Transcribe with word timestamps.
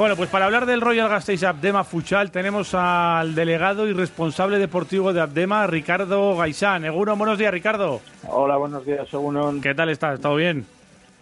Bueno, 0.00 0.16
pues 0.16 0.30
para 0.30 0.46
hablar 0.46 0.64
del 0.64 0.80
Royal 0.80 1.10
Gasteiz 1.10 1.42
Abdema 1.42 1.84
Fuchal 1.84 2.30
tenemos 2.30 2.74
al 2.74 3.34
delegado 3.34 3.86
y 3.86 3.92
responsable 3.92 4.58
deportivo 4.58 5.12
de 5.12 5.20
Abdema, 5.20 5.66
Ricardo 5.66 6.38
Gaisán. 6.38 6.86
Eguno, 6.86 7.14
buenos 7.16 7.36
días, 7.36 7.52
Ricardo. 7.52 8.00
Hola, 8.26 8.56
buenos 8.56 8.86
días, 8.86 9.12
Eguno. 9.12 9.52
¿Qué 9.62 9.74
tal 9.74 9.90
estás? 9.90 10.18
¿Todo 10.18 10.36
bien? 10.36 10.64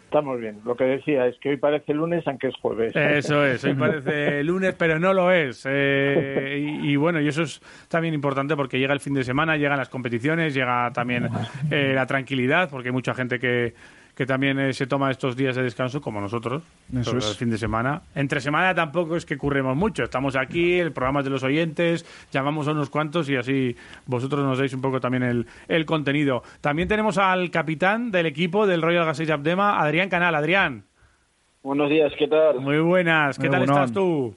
Estamos 0.04 0.38
bien. 0.38 0.60
Lo 0.64 0.76
que 0.76 0.84
decía 0.84 1.26
es 1.26 1.36
que 1.40 1.48
hoy 1.48 1.56
parece 1.56 1.92
lunes, 1.92 2.24
aunque 2.28 2.46
es 2.46 2.54
jueves. 2.62 2.94
Eso 2.94 3.44
es, 3.44 3.64
hoy 3.64 3.74
parece 3.74 4.44
lunes, 4.44 4.76
pero 4.78 5.00
no 5.00 5.12
lo 5.12 5.32
es. 5.32 5.66
Eh, 5.68 6.80
y, 6.80 6.92
y, 6.92 6.94
bueno, 6.94 7.20
y 7.20 7.26
eso 7.26 7.42
es 7.42 7.60
también 7.88 8.14
importante 8.14 8.54
porque 8.54 8.78
llega 8.78 8.94
el 8.94 9.00
fin 9.00 9.14
de 9.14 9.24
semana, 9.24 9.56
llegan 9.56 9.78
las 9.78 9.88
competiciones, 9.88 10.54
llega 10.54 10.92
también 10.92 11.28
eh, 11.72 11.94
la 11.96 12.06
tranquilidad, 12.06 12.70
porque 12.70 12.90
hay 12.90 12.92
mucha 12.92 13.12
gente 13.12 13.40
que, 13.40 13.74
que 14.18 14.26
también 14.26 14.58
eh, 14.58 14.72
se 14.72 14.88
toma 14.88 15.12
estos 15.12 15.36
días 15.36 15.54
de 15.54 15.62
descanso, 15.62 16.00
como 16.00 16.20
nosotros, 16.20 16.64
Eso 16.92 17.04
sobre 17.04 17.18
es. 17.20 17.30
el 17.30 17.36
fin 17.36 17.50
de 17.50 17.56
semana. 17.56 18.02
Entre 18.16 18.40
semana 18.40 18.74
tampoco 18.74 19.14
es 19.14 19.24
que 19.24 19.38
curremos 19.38 19.76
mucho. 19.76 20.02
Estamos 20.02 20.34
aquí, 20.34 20.72
el 20.80 20.90
programa 20.90 21.20
es 21.20 21.24
de 21.26 21.30
los 21.30 21.44
oyentes, 21.44 22.04
llamamos 22.32 22.66
a 22.66 22.72
unos 22.72 22.90
cuantos 22.90 23.30
y 23.30 23.36
así 23.36 23.76
vosotros 24.06 24.44
nos 24.44 24.58
dais 24.58 24.74
un 24.74 24.80
poco 24.80 24.98
también 24.98 25.22
el, 25.22 25.46
el 25.68 25.86
contenido. 25.86 26.42
También 26.60 26.88
tenemos 26.88 27.16
al 27.16 27.52
capitán 27.52 28.10
del 28.10 28.26
equipo 28.26 28.66
del 28.66 28.82
Royal 28.82 29.04
Gaseix 29.06 29.30
Abdema, 29.30 29.78
Adrián 29.80 30.08
Canal. 30.08 30.34
Adrián, 30.34 30.82
Buenos 31.62 31.88
días, 31.88 32.12
¿qué 32.18 32.26
tal? 32.26 32.58
muy 32.60 32.80
buenas. 32.80 33.36
¿Qué 33.38 33.44
Muy 33.44 33.50
tal 33.52 33.60
buenón. 33.60 33.76
estás 33.76 33.92
tú? 33.92 34.34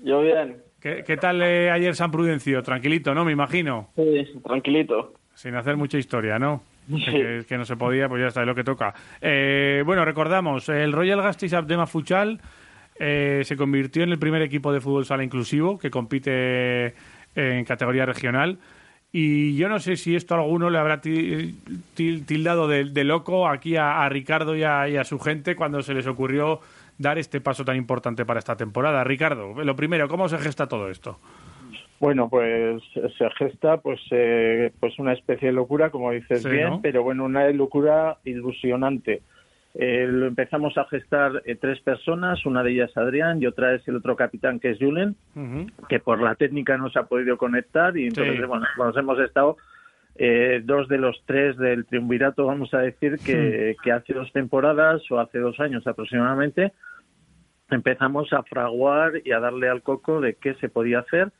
Yo 0.00 0.20
bien. 0.22 0.56
¿Qué, 0.80 1.04
qué 1.06 1.16
tal 1.16 1.40
eh, 1.42 1.70
ayer 1.70 1.94
San 1.94 2.10
Prudencio? 2.10 2.60
Tranquilito, 2.64 3.14
¿no? 3.14 3.24
Me 3.24 3.30
imagino. 3.30 3.90
Sí, 3.94 4.32
tranquilito. 4.44 5.12
Sin 5.34 5.54
hacer 5.54 5.76
mucha 5.76 5.96
historia, 5.96 6.40
¿no? 6.40 6.62
Que, 7.48 7.56
no 7.56 7.64
se 7.64 7.76
podía, 7.76 8.08
pues 8.08 8.20
ya 8.20 8.28
está, 8.28 8.40
es 8.42 8.46
lo 8.46 8.54
que 8.54 8.64
toca. 8.64 8.94
Eh, 9.20 9.82
bueno, 9.86 10.04
recordamos, 10.04 10.68
el 10.68 10.92
Royal 10.92 11.22
Gasteiz 11.22 11.52
Abdema 11.52 11.86
Futsal 11.86 12.40
eh, 12.98 13.42
se 13.44 13.56
convirtió 13.56 14.02
en 14.02 14.10
el 14.10 14.18
primer 14.18 14.42
equipo 14.42 14.72
de 14.72 14.80
fútbol 14.80 15.06
sala 15.06 15.24
inclusivo 15.24 15.78
que 15.78 15.90
compite 15.90 16.94
en 17.34 17.64
categoría 17.64 18.04
regional. 18.06 18.58
Y 19.14 19.56
yo 19.56 19.68
no 19.68 19.78
sé 19.78 19.96
si 19.96 20.16
esto 20.16 20.34
a 20.34 20.38
alguno 20.38 20.70
le 20.70 20.78
habrá 20.78 21.00
ti- 21.00 21.54
til- 21.94 22.24
tildado 22.24 22.66
de, 22.66 23.04
loco 23.04 23.46
aquí 23.46 23.76
a, 23.76 24.08
Ricardo 24.08 24.56
y 24.56 24.64
a 24.64 25.04
su 25.04 25.18
gente 25.18 25.54
cuando 25.54 25.82
se 25.82 25.92
les 25.94 26.06
ocurrió 26.06 26.60
dar 26.98 27.18
este 27.18 27.40
paso 27.40 27.64
tan 27.64 27.76
importante 27.76 28.24
para 28.24 28.38
esta 28.38 28.56
temporada. 28.56 29.04
Ricardo, 29.04 29.62
lo 29.62 29.76
primero, 29.76 30.08
¿cómo 30.08 30.28
se 30.28 30.38
gesta 30.38 30.66
todo 30.66 30.88
esto? 30.88 31.18
Bueno, 32.02 32.28
pues 32.28 32.82
se 33.16 33.30
gesta 33.38 33.76
pues 33.76 34.00
eh, 34.10 34.72
pues 34.80 34.98
una 34.98 35.12
especie 35.12 35.48
de 35.50 35.54
locura, 35.54 35.90
como 35.90 36.10
dices 36.10 36.42
Sí, 36.42 36.48
bien, 36.50 36.68
¿no? 36.70 36.80
pero 36.82 37.04
bueno, 37.04 37.24
una 37.24 37.48
locura 37.50 38.18
ilusionante. 38.24 39.22
Eh, 39.74 40.08
lo 40.10 40.26
empezamos 40.26 40.76
a 40.78 40.84
gestar 40.86 41.42
eh, 41.46 41.54
tres 41.54 41.78
personas, 41.80 42.44
una 42.44 42.64
de 42.64 42.72
ellas 42.72 42.90
Adrián 42.96 43.40
y 43.40 43.46
otra 43.46 43.72
es 43.76 43.86
el 43.86 43.94
otro 43.94 44.16
capitán 44.16 44.58
que 44.58 44.70
es 44.70 44.78
Julen, 44.80 45.14
que 45.88 46.00
por 46.00 46.20
la 46.20 46.34
técnica 46.34 46.76
no 46.76 46.90
se 46.90 46.98
ha 46.98 47.04
podido 47.04 47.36
conectar 47.36 47.96
y 47.96 48.08
entonces 48.08 48.34
Sí. 48.36 48.42
bueno, 48.46 48.66
nos 48.76 48.96
hemos 48.96 49.20
estado 49.20 49.56
eh, 50.16 50.60
dos 50.64 50.88
de 50.88 50.98
los 50.98 51.22
tres 51.24 51.56
del 51.56 51.86
triunvirato, 51.86 52.46
vamos 52.46 52.74
a 52.74 52.78
decir 52.80 53.18
que, 53.24 53.76
que 53.84 53.92
hace 53.92 54.12
dos 54.12 54.30
temporadas 54.32 55.08
o 55.12 55.20
hace 55.20 55.38
dos 55.38 55.60
años 55.60 55.86
aproximadamente 55.86 56.72
empezamos 57.70 58.32
a 58.32 58.42
fraguar 58.42 59.12
y 59.24 59.30
a 59.30 59.38
darle 59.38 59.68
al 59.68 59.82
coco 59.82 60.20
de 60.20 60.34
qué 60.34 60.54
se 60.54 60.68
podía 60.68 60.98
hacer 60.98 61.30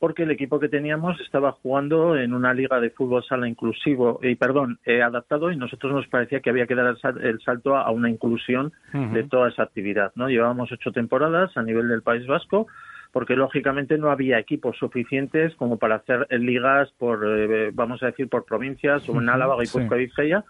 porque 0.00 0.22
el 0.22 0.30
equipo 0.30 0.60
que 0.60 0.68
teníamos 0.68 1.20
estaba 1.20 1.52
jugando 1.52 2.16
en 2.16 2.32
una 2.32 2.54
liga 2.54 2.78
de 2.80 2.90
fútbol 2.90 3.24
sala 3.24 3.48
inclusivo 3.48 4.20
y 4.22 4.36
perdón 4.36 4.78
eh, 4.86 5.02
adaptado 5.02 5.50
y 5.50 5.56
nosotros 5.56 5.92
nos 5.92 6.06
parecía 6.06 6.40
que 6.40 6.50
había 6.50 6.66
que 6.66 6.74
dar 6.76 6.86
el, 6.86 6.98
sal- 6.98 7.20
el 7.20 7.40
salto 7.40 7.76
a 7.76 7.90
una 7.90 8.08
inclusión 8.08 8.72
de 9.12 9.24
toda 9.24 9.48
esa 9.48 9.64
actividad 9.64 10.12
no 10.14 10.28
llevábamos 10.28 10.70
ocho 10.70 10.92
temporadas 10.92 11.56
a 11.56 11.62
nivel 11.62 11.88
del 11.88 12.02
País 12.02 12.26
Vasco 12.26 12.66
porque 13.10 13.36
lógicamente 13.36 13.96
no 13.98 14.10
había 14.10 14.38
equipos 14.38 14.76
suficientes 14.76 15.54
como 15.56 15.78
para 15.78 15.96
hacer 15.96 16.26
ligas 16.30 16.90
por 16.98 17.24
eh, 17.26 17.70
vamos 17.72 18.02
a 18.02 18.06
decir 18.06 18.28
por 18.28 18.44
provincias 18.44 19.08
o 19.08 19.12
en 19.20 19.28
Álava, 19.30 19.54
y 19.64 19.66
Vizcaya 19.98 20.44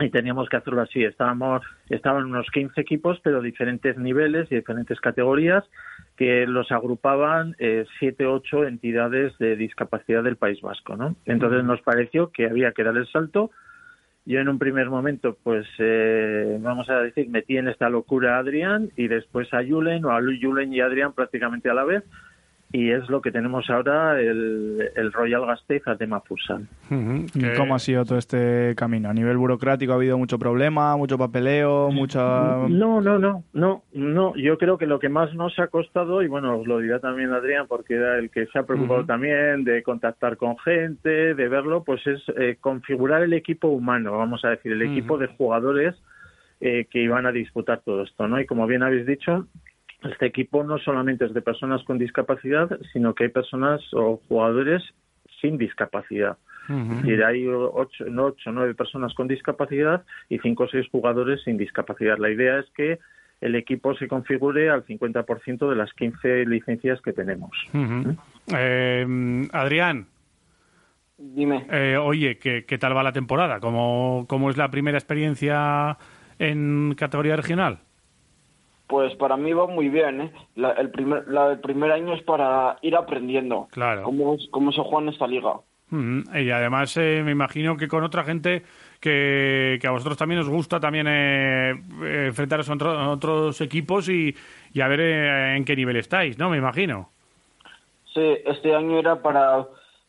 y 0.00 0.10
teníamos 0.10 0.48
que 0.48 0.56
hacerlo 0.56 0.80
así. 0.82 1.02
Estábamos, 1.02 1.62
estaban 1.88 2.24
unos 2.26 2.46
15 2.52 2.80
equipos, 2.80 3.18
pero 3.22 3.40
diferentes 3.42 3.98
niveles 3.98 4.46
y 4.50 4.54
diferentes 4.54 5.00
categorías 5.00 5.64
que 6.18 6.46
los 6.46 6.70
agrupaban 6.72 7.54
eh, 7.60 7.86
siete, 8.00 8.26
ocho 8.26 8.66
entidades 8.66 9.38
de 9.38 9.54
discapacidad 9.54 10.24
del 10.24 10.36
País 10.36 10.60
Vasco, 10.60 10.96
¿no? 10.96 11.14
Entonces 11.26 11.62
nos 11.64 11.80
pareció 11.82 12.32
que 12.32 12.46
había 12.46 12.72
que 12.72 12.82
dar 12.82 12.96
el 12.96 13.06
salto. 13.06 13.52
Yo 14.26 14.40
en 14.40 14.48
un 14.48 14.58
primer 14.58 14.90
momento, 14.90 15.38
pues, 15.42 15.64
eh, 15.78 16.58
vamos 16.60 16.90
a 16.90 17.00
decir, 17.00 17.30
metí 17.30 17.56
en 17.56 17.68
esta 17.68 17.88
locura 17.88 18.36
a 18.36 18.40
Adrián 18.40 18.90
y 18.96 19.06
después 19.08 19.54
a 19.54 19.64
Julen, 19.64 20.04
o 20.04 20.10
a 20.10 20.20
Lu- 20.20 20.36
Julen 20.42 20.74
y 20.74 20.80
Adrián 20.80 21.12
prácticamente 21.12 21.70
a 21.70 21.74
la 21.74 21.84
vez. 21.84 22.02
Y 22.70 22.90
es 22.90 23.08
lo 23.08 23.22
que 23.22 23.32
tenemos 23.32 23.70
ahora, 23.70 24.20
el, 24.20 24.90
el 24.94 25.10
Royal 25.14 25.46
Gasteiz 25.46 25.88
Atema 25.88 26.20
Futsal. 26.20 26.66
Ujú. 26.90 27.24
¿Y 27.34 27.40
Que- 27.40 27.54
¿Cómo 27.56 27.74
ha 27.74 27.78
sido 27.78 28.04
todo 28.04 28.18
este 28.18 28.74
camino? 28.76 29.08
A 29.08 29.14
nivel 29.14 29.38
burocrático 29.38 29.92
ha 29.92 29.94
habido 29.94 30.18
mucho 30.18 30.38
problema, 30.38 30.94
mucho 30.98 31.16
papeleo, 31.16 31.90
mucha... 31.90 32.68
No, 32.68 33.00
no, 33.00 33.18
no, 33.18 33.42
no, 33.54 33.82
no. 33.94 34.36
Yo 34.36 34.58
creo 34.58 34.76
que 34.76 34.84
lo 34.86 34.98
que 34.98 35.08
más 35.08 35.32
nos 35.34 35.58
ha 35.58 35.68
costado, 35.68 36.22
y 36.22 36.28
bueno, 36.28 36.58
os 36.58 36.66
lo 36.66 36.78
dirá 36.80 36.98
también 37.00 37.32
Adrián, 37.32 37.64
porque 37.68 37.94
era 37.94 38.18
el 38.18 38.28
que 38.30 38.44
se 38.48 38.58
ha 38.58 38.64
preocupado 38.64 39.06
también 39.06 39.64
de 39.64 39.82
contactar 39.82 40.36
con 40.36 40.58
gente, 40.58 41.34
de 41.34 41.48
verlo, 41.48 41.84
pues 41.84 42.06
es 42.06 42.20
eh, 42.36 42.58
configurar 42.60 43.22
el 43.22 43.32
equipo 43.32 43.68
humano, 43.68 44.12
vamos 44.18 44.44
a 44.44 44.50
decir, 44.50 44.72
el 44.72 44.82
equipo 44.82 45.16
de 45.16 45.28
jugadores 45.28 45.94
eh, 46.60 46.86
que 46.90 47.00
iban 47.02 47.24
a 47.24 47.32
disputar 47.32 47.80
todo 47.82 48.02
esto, 48.02 48.28
¿no? 48.28 48.38
Y 48.38 48.44
como 48.44 48.66
bien 48.66 48.82
habéis 48.82 49.06
dicho, 49.06 49.46
este 50.02 50.26
equipo 50.26 50.62
no 50.62 50.78
solamente 50.78 51.24
es 51.24 51.34
de 51.34 51.42
personas 51.42 51.82
con 51.84 51.98
discapacidad, 51.98 52.78
sino 52.92 53.14
que 53.14 53.24
hay 53.24 53.30
personas 53.30 53.82
o 53.92 54.20
jugadores 54.28 54.82
sin 55.40 55.58
discapacidad. 55.58 56.36
Ujú. 56.68 56.92
Es 56.92 57.02
decir, 57.02 57.24
hay 57.24 57.46
ocho, 57.48 58.04
no, 58.06 58.26
ocho, 58.26 58.52
nueve 58.52 58.74
personas 58.74 59.14
con 59.14 59.26
discapacidad 59.26 60.04
y 60.28 60.38
cinco 60.38 60.64
o 60.64 60.68
seis 60.68 60.86
jugadores 60.90 61.42
sin 61.42 61.56
discapacidad. 61.56 62.18
La 62.18 62.30
idea 62.30 62.58
es 62.58 62.66
que 62.76 62.98
el 63.40 63.54
equipo 63.54 63.94
se 63.94 64.08
configure 64.08 64.68
al 64.68 64.84
50% 64.84 65.70
de 65.70 65.76
las 65.76 65.92
15 65.94 66.44
licencias 66.46 67.00
que 67.00 67.12
tenemos. 67.12 67.50
Eh, 68.52 69.48
Adrián, 69.52 70.06
Dime. 71.16 71.66
eh, 71.70 71.96
oye, 71.96 72.38
¿qué, 72.38 72.64
qué 72.64 72.78
tal 72.78 72.96
va 72.96 73.02
la 73.02 73.12
temporada? 73.12 73.60
¿Cómo, 73.60 74.26
¿Cómo 74.28 74.50
es 74.50 74.56
la 74.56 74.70
primera 74.70 74.98
experiencia 74.98 75.96
en 76.38 76.94
categoría 76.96 77.36
regional? 77.36 77.78
Pues 78.88 79.14
para 79.16 79.36
mí 79.36 79.52
va 79.52 79.66
muy 79.66 79.88
bien, 79.90 80.20
¿eh? 80.22 80.32
La- 80.56 80.72
el, 80.72 80.90
primer, 80.90 81.28
la, 81.28 81.52
el 81.52 81.60
primer 81.60 81.92
año 81.92 82.14
es 82.14 82.22
para 82.22 82.78
ir 82.82 82.96
aprendiendo 82.96 83.68
Claro. 83.70 84.02
cómo, 84.02 84.36
se 84.72 84.82
juega 84.82 85.02
en 85.02 85.08
esta 85.10 85.26
liga. 85.26 85.52
Ujú. 85.90 86.22
Y 86.36 86.50
además 86.50 86.96
eh, 86.96 87.22
me 87.24 87.32
imagino 87.32 87.76
que 87.76 87.86
con 87.88 88.02
otra 88.02 88.24
gente 88.24 88.62
que, 89.00 89.78
que 89.80 89.86
a 89.86 89.90
vosotros 89.90 90.16
también 90.18 90.40
os 90.40 90.48
gusta 90.48 90.80
también 90.80 91.06
eh, 91.08 91.70
eh, 92.02 92.24
enfrentaros 92.28 92.68
a, 92.70 92.74
otro- 92.74 92.98
a 92.98 93.10
otros 93.10 93.60
equipos 93.60 94.08
y, 94.08 94.34
y 94.72 94.80
a 94.80 94.88
ver 94.88 95.00
eh, 95.00 95.56
en 95.56 95.64
qué 95.64 95.76
nivel 95.76 95.96
estáis, 95.96 96.38
¿no? 96.38 96.48
Me 96.50 96.56
imagino. 96.58 97.10
Sí, 98.14 98.22
este 98.46 98.74
año 98.74 98.98
era 98.98 99.20
para, 99.22 99.66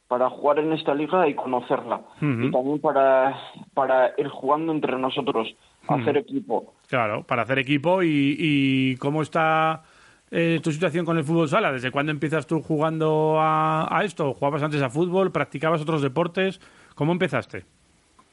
para 0.07 0.29
jugar 0.29 0.59
en 0.59 0.71
esta 0.73 0.93
liga 0.95 1.27
y 1.27 1.35
conocerla. 1.35 2.01
Y 2.21 2.49
también 2.51 2.79
para, 2.79 3.37
para 3.73 4.13
ir 4.17 4.27
jugando 4.29 4.71
entre 4.71 4.97
nosotros, 4.97 5.53
hacer 5.95 6.17
equipo. 6.17 6.73
Claro, 6.87 7.23
para 7.23 7.43
hacer 7.43 7.59
equipo 7.59 8.03
y, 8.03 8.35
y 8.37 8.95
cómo 8.97 9.21
está 9.21 9.83
eh, 10.31 10.59
tu 10.61 10.71
situación 10.71 11.05
con 11.05 11.17
el 11.17 11.23
fútbol 11.23 11.47
sala. 11.47 11.71
¿Desde 11.71 11.91
cuándo 11.91 12.11
empiezas 12.11 12.47
tú 12.47 12.61
jugando 12.61 13.37
a, 13.39 13.87
a 13.95 14.03
esto? 14.03 14.33
¿Jugabas 14.33 14.63
antes 14.63 14.81
a 14.81 14.89
fútbol? 14.89 15.31
¿Practicabas 15.31 15.81
otros 15.81 16.01
deportes? 16.01 16.59
¿Cómo 16.95 17.11
empezaste? 17.11 17.65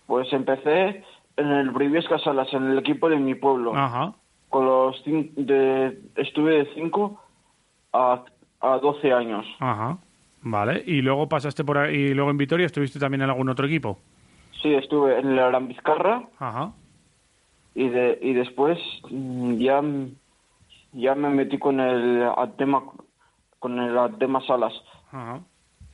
Pues 0.07 0.33
empecé 0.33 1.05
en 1.37 1.47
el 1.49 1.71
Briviesca 1.71 2.19
Salas, 2.19 2.53
en 2.53 2.71
el 2.71 2.79
equipo 2.79 3.09
de 3.09 3.17
mi 3.17 3.35
pueblo. 3.35 3.75
Ajá. 3.75 4.13
Con 4.49 4.65
los 4.65 5.03
de, 5.05 5.99
estuve 6.17 6.65
de 6.65 6.75
5 6.75 7.21
a, 7.93 8.25
a 8.61 8.79
12 8.79 9.13
años. 9.13 9.47
Ajá. 9.59 9.99
Vale. 10.43 10.83
Y 10.87 11.03
luego 11.03 11.29
pasaste 11.29 11.65
por 11.65 11.79
ahí, 11.79 11.97
y 11.97 12.15
luego 12.15 12.31
en 12.31 12.37
Vitoria 12.37 12.67
estuviste 12.67 12.99
también 12.99 13.23
en 13.23 13.31
algún 13.31 13.49
otro 13.49 13.67
equipo. 13.67 13.99
Sí, 14.63 14.73
estuve 14.75 15.19
en 15.19 15.33
el 15.33 15.39
Aran 15.39 15.69
Vizcarra 15.69 16.23
Ajá. 16.39 16.73
Y 17.77 17.89
de 17.89 18.19
y 18.23 18.33
después 18.33 18.79
mm, 19.11 19.55
ya 19.59 19.81
ya 20.93 21.15
me 21.15 21.29
metí 21.31 21.59
con 21.59 21.79
el 21.79 22.25
Atema 22.37 22.83
con 23.59 23.79
el 23.79 23.97
Atema 23.99 24.41
Salas. 24.47 24.73
Ajá. 25.13 25.41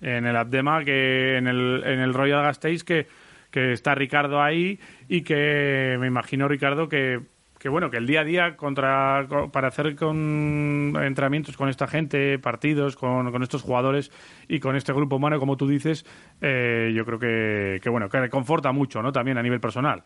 En 0.00 0.26
el 0.26 0.36
Abdema, 0.36 0.84
que 0.84 1.36
en 1.36 1.46
el, 1.46 1.82
en 1.84 2.00
el 2.00 2.12
Royal 2.12 2.42
Gasteiz, 2.42 2.82
que, 2.82 3.06
que 3.50 3.72
está 3.72 3.94
Ricardo 3.94 4.42
ahí 4.42 4.78
y 5.08 5.22
que 5.22 5.96
me 6.00 6.08
imagino, 6.08 6.48
Ricardo, 6.48 6.88
que, 6.88 7.20
que 7.60 7.68
bueno, 7.68 7.88
que 7.88 7.98
el 7.98 8.06
día 8.08 8.22
a 8.22 8.24
día 8.24 8.56
contra, 8.56 9.26
co- 9.28 9.52
para 9.52 9.68
hacer 9.68 9.94
con 9.94 10.94
entrenamientos 11.00 11.56
con 11.56 11.68
esta 11.68 11.86
gente, 11.86 12.38
partidos 12.40 12.96
con, 12.96 13.30
con 13.30 13.44
estos 13.44 13.62
jugadores 13.62 14.10
y 14.48 14.58
con 14.58 14.74
este 14.74 14.92
grupo 14.92 15.16
humano, 15.16 15.38
como 15.38 15.56
tú 15.56 15.68
dices, 15.68 16.04
eh, 16.40 16.92
yo 16.96 17.04
creo 17.04 17.20
que, 17.20 17.78
que 17.80 17.88
bueno, 17.88 18.08
que 18.08 18.28
conforta 18.28 18.72
mucho, 18.72 19.02
¿no? 19.02 19.12
También 19.12 19.38
a 19.38 19.42
nivel 19.42 19.60
personal. 19.60 20.02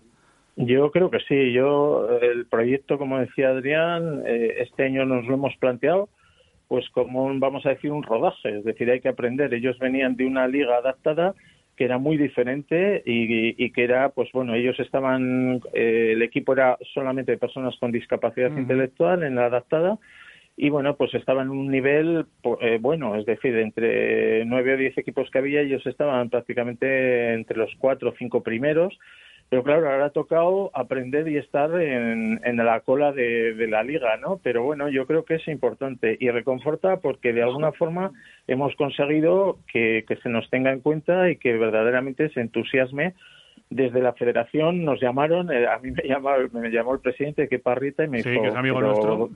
Yo 0.57 0.91
creo 0.91 1.11
que 1.11 1.21
sí. 1.29 1.53
Yo 1.53 2.19
el 2.21 2.47
proyecto, 2.47 2.99
como 2.99 3.19
decía 3.19 3.51
Adrián, 3.51 4.23
eh, 4.27 4.57
este 4.61 4.85
año 4.85 5.05
nos 5.05 5.27
lo 5.27 5.35
hemos 5.35 5.55
planteado, 5.57 6.09
pues 6.69 6.89
como 6.91 7.31
vamos 7.39 7.65
a 7.67 7.71
decir 7.71 7.93
un 7.93 8.03
rodaje, 8.03 8.59
es 8.59 8.65
decir, 8.65 8.91
hay 8.91 9.01
que 9.01 9.11
aprender. 9.11 9.53
Ellos 9.53 9.79
venían 9.79 10.17
de 10.17 10.27
una 10.27 10.49
liga 10.49 10.77
adaptada 10.77 11.35
que 11.77 11.85
era 11.85 11.99
muy 11.99 12.17
diferente 12.17 13.03
y, 13.05 13.71
que 13.71 13.85
era, 13.85 14.09
pues 14.09 14.31
bueno, 14.33 14.55
ellos 14.55 14.81
estaban, 14.81 15.61
eh, 15.75 16.13
el 16.15 16.23
equipo 16.23 16.55
era 16.55 16.79
solamente 16.95 17.33
de 17.33 17.39
personas 17.39 17.77
con 17.79 17.93
discapacidad 17.93 18.51
intelectual 18.57 19.23
en 19.23 19.35
la 19.35 19.47
adaptada 19.47 19.99
y 20.57 20.71
bueno, 20.71 20.97
pues 20.97 21.13
estaba 21.13 21.43
en 21.43 21.51
un 21.51 21.71
nivel 21.71 22.25
eh, 22.63 22.79
bueno, 22.81 23.15
es 23.17 23.27
decir, 23.27 23.55
entre 23.57 24.47
nueve 24.47 24.73
o 24.73 24.77
diez 24.79 24.97
equipos 24.97 25.31
que 25.31 25.37
había, 25.37 25.61
ellos 25.61 25.87
estaban 25.87 26.31
prácticamente 26.31 27.35
entre 27.35 27.59
los 27.59 27.71
cuatro 27.77 28.09
o 28.09 28.15
cinco 28.17 28.43
primeros. 28.43 28.99
Pero 29.49 29.63
claro, 29.63 29.89
ahora 29.89 30.07
ha 30.07 30.11
tocado 30.11 30.71
aprender 30.75 31.29
y 31.29 31.37
estar 31.37 31.71
en, 31.81 32.41
en 32.43 32.57
la 32.57 32.81
cola 32.81 33.13
de, 33.13 33.55
de, 33.55 33.69
la 33.69 33.85
liga, 33.85 34.17
¿no? 34.17 34.41
Pero 34.43 34.65
bueno, 34.65 34.89
yo 34.89 35.07
creo 35.07 35.25
que 35.25 35.37
es 35.37 35.47
importante 35.47 36.17
y 36.19 36.31
reconforta 36.31 36.97
porque 36.97 37.33
de 37.33 37.43
alguna 37.45 37.71
forma 37.73 38.11
hemos 38.49 38.75
conseguido 38.75 39.59
que, 39.73 40.05
que 40.09 40.17
se 40.17 40.29
nos 40.31 40.51
tenga 40.51 40.73
en 40.73 40.81
cuenta 40.81 41.31
y 41.31 41.37
que 41.37 41.57
verdaderamente 41.57 42.29
se 42.31 42.41
entusiasme 42.41 43.15
desde 43.71 44.01
la 44.01 44.13
federación 44.13 44.85
nos 44.85 45.01
llamaron, 45.01 45.51
eh, 45.51 45.67
a 45.67 45.79
mí 45.79 45.91
me 45.91 46.03
llamó, 46.05 46.31
me 46.53 46.71
llamó 46.71 46.95
el 46.95 47.01
presidente 47.01 47.49
que 47.49 47.59
Parrita 47.59 48.05
y 48.05 48.09
me 48.09 48.23
sí, 48.23 48.31
dijo, 48.31 48.43
que 48.43 48.49
es 48.49 48.55
amigo 48.55 48.81
nuestro. 48.81 49.31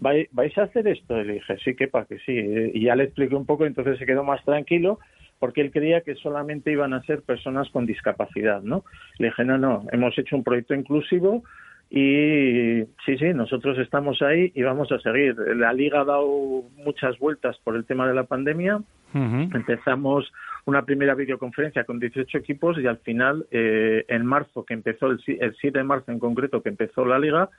¿vais, 0.00 0.58
a 0.58 0.62
hacer 0.62 0.88
esto? 0.88 1.18
Y 1.18 1.24
le 1.24 1.32
dije, 1.34 1.56
sí, 1.64 1.74
que 1.74 1.88
para 1.88 2.04
que 2.04 2.18
sí. 2.18 2.32
Y 2.74 2.84
ya 2.84 2.94
le 2.94 3.04
expliqué 3.04 3.34
un 3.34 3.46
poco, 3.46 3.64
entonces 3.64 3.98
se 3.98 4.06
quedó 4.06 4.24
más 4.24 4.44
tranquilo 4.44 4.98
porque 5.42 5.60
él 5.60 5.72
creía 5.72 6.02
que 6.02 6.14
solamente 6.14 6.70
iban 6.70 6.94
a 6.94 7.02
ser 7.02 7.22
personas 7.22 7.68
con 7.70 7.84
discapacidad, 7.84 8.62
¿no? 8.62 8.84
Le 9.18 9.26
dije, 9.26 9.44
no, 9.44 9.58
no, 9.58 9.84
hemos 9.90 10.16
hecho 10.16 10.36
un 10.36 10.44
proyecto 10.44 10.72
inclusivo 10.72 11.42
y 11.90 12.84
sí, 13.04 13.18
sí, 13.18 13.34
nosotros 13.34 13.76
estamos 13.78 14.22
ahí 14.22 14.52
y 14.54 14.62
vamos 14.62 14.92
a 14.92 15.00
seguir. 15.00 15.36
La 15.56 15.72
liga 15.72 16.02
ha 16.02 16.04
dado 16.04 16.62
muchas 16.76 17.18
vueltas 17.18 17.58
por 17.64 17.74
el 17.74 17.84
tema 17.86 18.06
de 18.06 18.14
la 18.14 18.22
pandemia. 18.22 18.82
Empezamos 19.12 20.32
una 20.64 20.84
primera 20.84 21.16
videoconferencia 21.16 21.82
con 21.82 21.98
18 21.98 22.38
equipos 22.38 22.78
y 22.78 22.86
al 22.86 22.98
final, 22.98 23.44
eh, 23.50 24.04
en 24.06 24.24
marzo, 24.24 24.64
que 24.64 24.74
empezó 24.74 25.08
el, 25.08 25.18
el 25.26 25.56
7 25.60 25.76
de 25.76 25.84
marzo 25.84 26.12
en 26.12 26.20
concreto, 26.20 26.62
que 26.62 26.68
empezó 26.68 27.04
la 27.04 27.18
liga, 27.18 27.50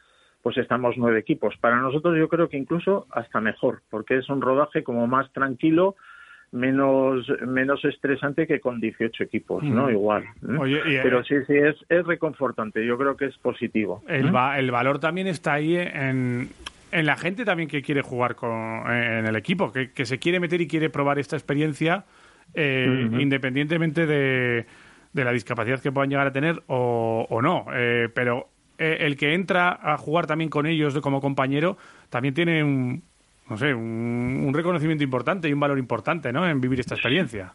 pues 0.42 0.58
estamos 0.58 0.96
nueve 0.98 1.20
equipos. 1.20 1.58
Para 1.60 1.82
nosotros 1.82 2.18
yo 2.18 2.30
creo 2.30 2.48
que 2.48 2.56
incluso 2.56 3.08
hasta 3.12 3.42
mejor, 3.42 3.82
porque 3.90 4.20
es 4.20 4.30
un 4.30 4.40
rodaje 4.40 4.86
como 4.86 5.06
más 5.06 5.30
tranquilo, 5.34 5.98
menos 6.54 7.28
menos 7.46 7.84
estresante 7.84 8.48
que 8.48 8.60
con 8.60 8.80
18 8.80 9.24
equipos, 9.24 9.64
¿no? 9.64 9.90
Igual. 9.90 10.24
Pero 10.42 11.20
eh, 11.20 11.24
sí, 11.28 11.36
sí, 11.48 11.54
es, 11.56 11.76
es 11.90 12.06
reconfortante. 12.06 12.86
Yo 12.86 12.98
creo 12.98 13.18
que 13.18 13.26
es 13.26 13.38
positivo. 13.40 14.04
El, 14.08 14.32
el 14.58 14.72
valor 14.72 15.00
también 15.00 15.28
está 15.28 15.54
ahí 15.54 15.76
en, 15.76 16.50
en 16.92 17.06
la 17.06 17.18
gente 17.18 17.44
también 17.44 17.68
que 17.68 17.82
quiere 17.82 18.02
jugar 18.02 18.36
con, 18.36 18.52
en 18.52 19.26
el 19.26 19.36
equipo, 19.36 19.72
que, 19.72 19.92
que 19.92 20.06
se 20.06 20.20
quiere 20.20 20.40
meter 20.40 20.62
y 20.62 20.68
quiere 20.68 20.90
probar 20.90 21.18
esta 21.18 21.36
experiencia 21.36 22.06
eh, 22.54 23.10
independientemente 23.20 24.06
de, 24.06 24.66
de, 25.12 25.24
la 25.24 25.32
discapacidad 25.32 25.80
que 25.80 25.92
puedan 25.92 26.10
llegar 26.10 26.28
a 26.28 26.32
tener 26.32 26.62
o, 26.68 27.26
o 27.30 27.42
no. 27.42 27.66
Eh, 27.74 28.10
pero 28.14 28.50
eh, 28.78 28.98
el 29.02 29.18
que 29.18 29.34
entra 29.34 29.80
a 29.82 29.98
jugar 29.98 30.28
también 30.28 30.50
con 30.50 30.66
ellos 30.66 31.00
como 31.00 31.22
compañero 31.22 31.78
también 32.10 32.34
tiene 32.34 32.64
un, 32.64 33.04
no 33.50 33.58
sé, 33.58 33.74
un, 33.74 34.52
reconocimiento 34.54 35.04
importante 35.04 35.50
y 35.50 35.54
un 35.54 35.60
valor 35.60 35.80
importante 35.80 36.32
¿no? 36.32 36.48
en 36.48 36.62
vivir 36.62 36.80
esta 36.80 36.96
experiencia. 36.96 37.54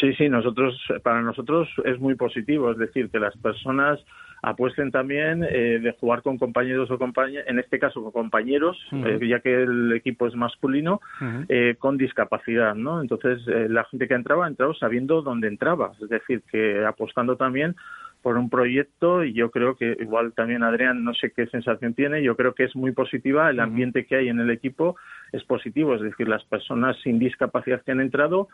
Sí, 0.00 0.12
sí, 0.14 0.28
nosotros, 0.28 0.80
para 1.02 1.22
nosotros 1.22 1.68
es 1.84 1.98
muy 2.00 2.14
positivo, 2.14 2.72
es 2.72 2.78
decir, 2.78 3.08
que 3.10 3.18
las 3.18 3.36
personas 3.36 4.00
apuesten 4.42 4.90
también 4.90 5.44
eh, 5.44 5.80
de 5.80 5.92
jugar 5.98 6.22
con 6.22 6.38
compañeros 6.38 6.90
o 6.90 6.98
compañeras, 6.98 7.46
en 7.48 7.58
este 7.58 7.78
caso 7.78 8.02
con 8.02 8.12
compañeros, 8.12 8.76
eh, 8.92 9.18
ya 9.28 9.40
que 9.40 9.62
el 9.62 9.92
equipo 9.92 10.26
es 10.26 10.34
masculino, 10.34 11.00
eh, 11.48 11.76
con 11.78 11.96
discapacidad, 11.96 12.74
¿no? 12.74 13.00
Entonces, 13.00 13.44
la 13.46 13.84
gente 13.84 14.06
que 14.08 14.14
entraba, 14.14 14.44
ha 14.44 14.48
entrado 14.48 14.74
sabiendo 14.74 15.22
dónde 15.22 15.48
entraba, 15.48 15.92
es 16.00 16.08
decir, 16.08 16.42
que 16.50 16.84
apostando 16.84 17.36
también 17.36 17.76
por 18.26 18.38
un 18.38 18.50
proyecto 18.50 19.22
y 19.22 19.34
yo 19.34 19.52
creo 19.52 19.76
que 19.76 19.96
igual 20.00 20.32
también 20.32 20.64
Adrián 20.64 21.04
no 21.04 21.14
sé 21.14 21.30
qué 21.30 21.46
sensación 21.46 21.94
tiene 21.94 22.24
yo 22.24 22.34
creo 22.34 22.54
que 22.54 22.64
es 22.64 22.74
muy 22.74 22.90
positiva 22.90 23.48
el 23.48 23.60
ambiente 23.60 24.04
que 24.04 24.16
hay 24.16 24.28
en 24.28 24.40
el 24.40 24.50
equipo 24.50 24.96
es 25.30 25.44
positivo 25.44 25.94
es 25.94 26.00
decir 26.00 26.26
las 26.26 26.42
personas 26.42 26.96
sin 27.04 27.20
discapacidad 27.20 27.82
que 27.82 27.92
han 27.92 28.00
entrado 28.00 28.48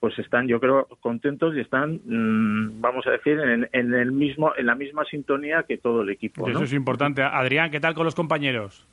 pues 0.00 0.18
están, 0.18 0.48
yo 0.48 0.58
creo, 0.58 0.88
contentos 1.00 1.54
y 1.54 1.60
están, 1.60 2.00
mm, 2.04 2.80
vamos 2.80 3.06
a 3.06 3.12
decir, 3.12 3.38
en, 3.38 3.94
el 3.94 4.10
mismo, 4.10 4.50
en 4.56 4.66
la 4.66 4.74
misma 4.74 5.04
sintonía 5.04 5.62
que 5.62 5.78
todo 5.78 6.02
el 6.02 6.10
equipo. 6.10 6.48
Eso 6.48 6.64
es 6.64 6.72
importante. 6.72 7.22
Adrián, 7.22 7.70
¿qué 7.70 7.78
tal 7.78 7.94
con 7.94 8.04
los 8.04 8.16
compañeros? 8.16 8.84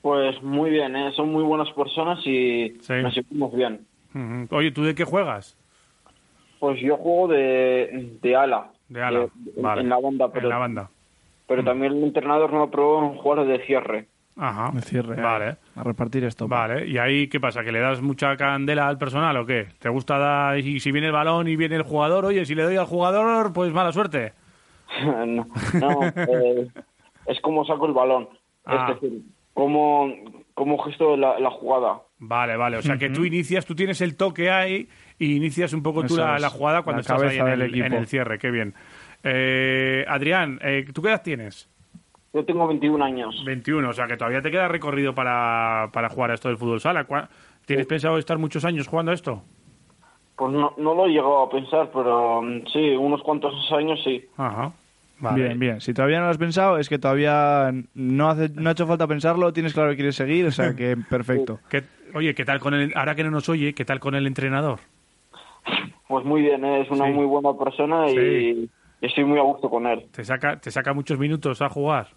Pues 0.00 0.42
muy 0.42 0.70
bien, 0.70 0.96
¿eh? 0.96 1.12
son 1.14 1.30
muy 1.30 1.42
buenas 1.42 1.70
personas 1.74 2.18
y 2.26 2.78
nos 2.88 3.12
sentimos 3.12 3.54
bien. 3.54 3.80
Oye, 4.48 4.70
¿tú 4.70 4.84
de 4.84 4.94
qué 4.94 5.04
juegas? 5.04 5.58
Pues 6.60 6.80
yo 6.80 6.96
juego 6.96 7.28
de, 7.28 8.16
de 8.22 8.34
ala. 8.34 8.70
De 8.88 9.02
ala, 9.02 9.26
vale. 9.56 9.82
En 9.82 9.88
la 9.88 9.98
banda, 9.98 10.28
pero, 10.30 10.46
en 10.46 10.50
la 10.50 10.58
banda. 10.58 10.90
pero 11.46 11.64
también 11.64 11.92
el 11.92 12.04
entrenador 12.04 12.52
me 12.52 12.62
aprobó 12.62 12.98
un 12.98 13.16
jugador 13.16 13.46
de 13.46 13.64
cierre. 13.66 14.08
Ajá. 14.36 14.70
De 14.72 14.82
cierre. 14.82 15.20
Vale. 15.20 15.56
A 15.76 15.82
repartir 15.82 16.24
esto. 16.24 16.48
Vale. 16.48 16.86
¿Y 16.86 16.98
ahí 16.98 17.28
qué 17.28 17.38
pasa? 17.40 17.62
¿Que 17.62 17.72
le 17.72 17.80
das 17.80 18.02
mucha 18.02 18.36
candela 18.36 18.88
al 18.88 18.98
personal 18.98 19.36
o 19.36 19.46
qué? 19.46 19.68
¿Te 19.78 19.88
gusta 19.88 20.18
dar... 20.18 20.58
Y 20.58 20.80
si 20.80 20.90
viene 20.90 21.06
el 21.08 21.12
balón 21.12 21.46
y 21.46 21.56
viene 21.56 21.76
el 21.76 21.82
jugador, 21.82 22.24
oye, 22.24 22.44
si 22.44 22.54
le 22.54 22.64
doy 22.64 22.76
al 22.76 22.86
jugador, 22.86 23.52
pues 23.52 23.72
mala 23.72 23.92
suerte. 23.92 24.32
no, 25.26 25.46
eh, 26.16 26.68
es 27.26 27.40
como 27.40 27.64
saco 27.64 27.86
el 27.86 27.92
balón. 27.92 28.28
Ah. 28.64 28.88
Es 28.90 29.00
decir, 29.00 29.22
como, 29.52 30.12
como 30.54 30.78
gesto 30.78 31.16
la, 31.16 31.38
la 31.38 31.50
jugada. 31.50 32.00
Vale, 32.18 32.56
vale. 32.56 32.78
O 32.78 32.82
sea, 32.82 32.96
que 32.96 33.10
tú 33.10 33.24
inicias, 33.24 33.66
tú 33.66 33.74
tienes 33.74 34.00
el 34.00 34.16
toque 34.16 34.50
ahí 34.50 34.88
y 35.18 35.36
inicias 35.36 35.72
un 35.72 35.82
poco 35.82 36.04
tú 36.04 36.16
la, 36.16 36.50
jugada 36.50 36.82
cuando 36.82 37.00
estás 37.00 37.22
ahí 37.22 37.38
en 37.38 37.48
el, 37.48 37.82
en 37.82 37.92
el, 37.92 38.06
cierre. 38.06 38.38
Qué 38.38 38.50
bien. 38.50 38.74
Eh, 39.22 40.04
Adrián, 40.08 40.58
eh, 40.62 40.84
¿tú 40.92 41.02
qué 41.02 41.08
edad 41.08 41.22
tienes? 41.22 41.68
Yo 42.32 42.44
tengo 42.44 42.66
21 42.66 43.04
años. 43.04 43.42
21, 43.46 43.88
o 43.88 43.92
sea 43.92 44.06
que 44.06 44.16
todavía 44.16 44.42
te 44.42 44.50
queda 44.50 44.68
recorrido 44.68 45.14
para, 45.14 45.88
para 45.92 46.08
jugar 46.08 46.32
a 46.32 46.34
esto 46.34 46.48
del 46.48 46.58
fútbol 46.58 46.80
sala. 46.80 47.06
¿Tienes 47.64 47.86
pensado 47.86 48.18
estar 48.18 48.38
muchos 48.38 48.64
años 48.64 48.88
jugando 48.88 49.12
a 49.12 49.14
esto? 49.14 49.42
Pues 50.36 50.52
no, 50.52 50.74
no 50.76 50.94
lo 50.94 51.06
he 51.06 51.10
llegado 51.10 51.44
a 51.44 51.48
pensar, 51.48 51.90
pero 51.92 52.42
mm, 52.42 52.66
sí, 52.72 52.90
unos 52.90 53.22
cuantos 53.22 53.54
años 53.72 54.00
sí. 54.02 54.24
Ajá. 54.36 54.72
Bien, 55.34 55.58
bien. 55.58 55.80
Si 55.80 55.94
todavía 55.94 56.18
no 56.18 56.24
lo 56.24 56.30
has 56.32 56.38
pensado, 56.38 56.76
es 56.76 56.88
que 56.88 56.98
todavía 56.98 57.72
no, 57.94 58.28
hace, 58.28 58.48
no 58.50 58.68
ha 58.68 58.72
hecho 58.72 58.86
falta 58.86 59.06
pensarlo, 59.06 59.52
tienes 59.52 59.72
claro 59.72 59.90
que 59.90 59.96
quieres 59.96 60.16
seguir, 60.16 60.44
o 60.46 60.50
sea 60.50 60.74
que 60.74 60.96
perfecto. 61.08 61.60
oye, 62.14 62.34
¿qué 62.34 62.44
tal 62.44 62.58
con 62.58 62.74
el, 62.74 62.92
ahora 62.94 63.14
que 63.14 63.24
no 63.24 63.30
nos 63.30 63.48
oye, 63.48 63.74
qué 63.74 63.84
tal 63.84 64.00
con 64.00 64.16
el 64.16 64.26
entrenador? 64.26 64.80
Pues 66.08 66.24
muy 66.24 66.42
bien, 66.42 66.64
¿eh? 66.64 66.82
es 66.82 66.90
una 66.90 67.06
muy 67.06 67.24
buena 67.24 67.56
persona 67.56 68.10
y 68.10 68.68
estoy 69.00 69.24
muy 69.24 69.38
a 69.38 69.42
gusto 69.42 69.70
con 69.70 69.86
él. 69.86 70.06
¿Te 70.12 70.24
saca, 70.24 70.58
¿Te 70.58 70.70
saca 70.70 70.92
muchos 70.92 71.18
minutos 71.18 71.62
a 71.62 71.68
jugar? 71.68 72.08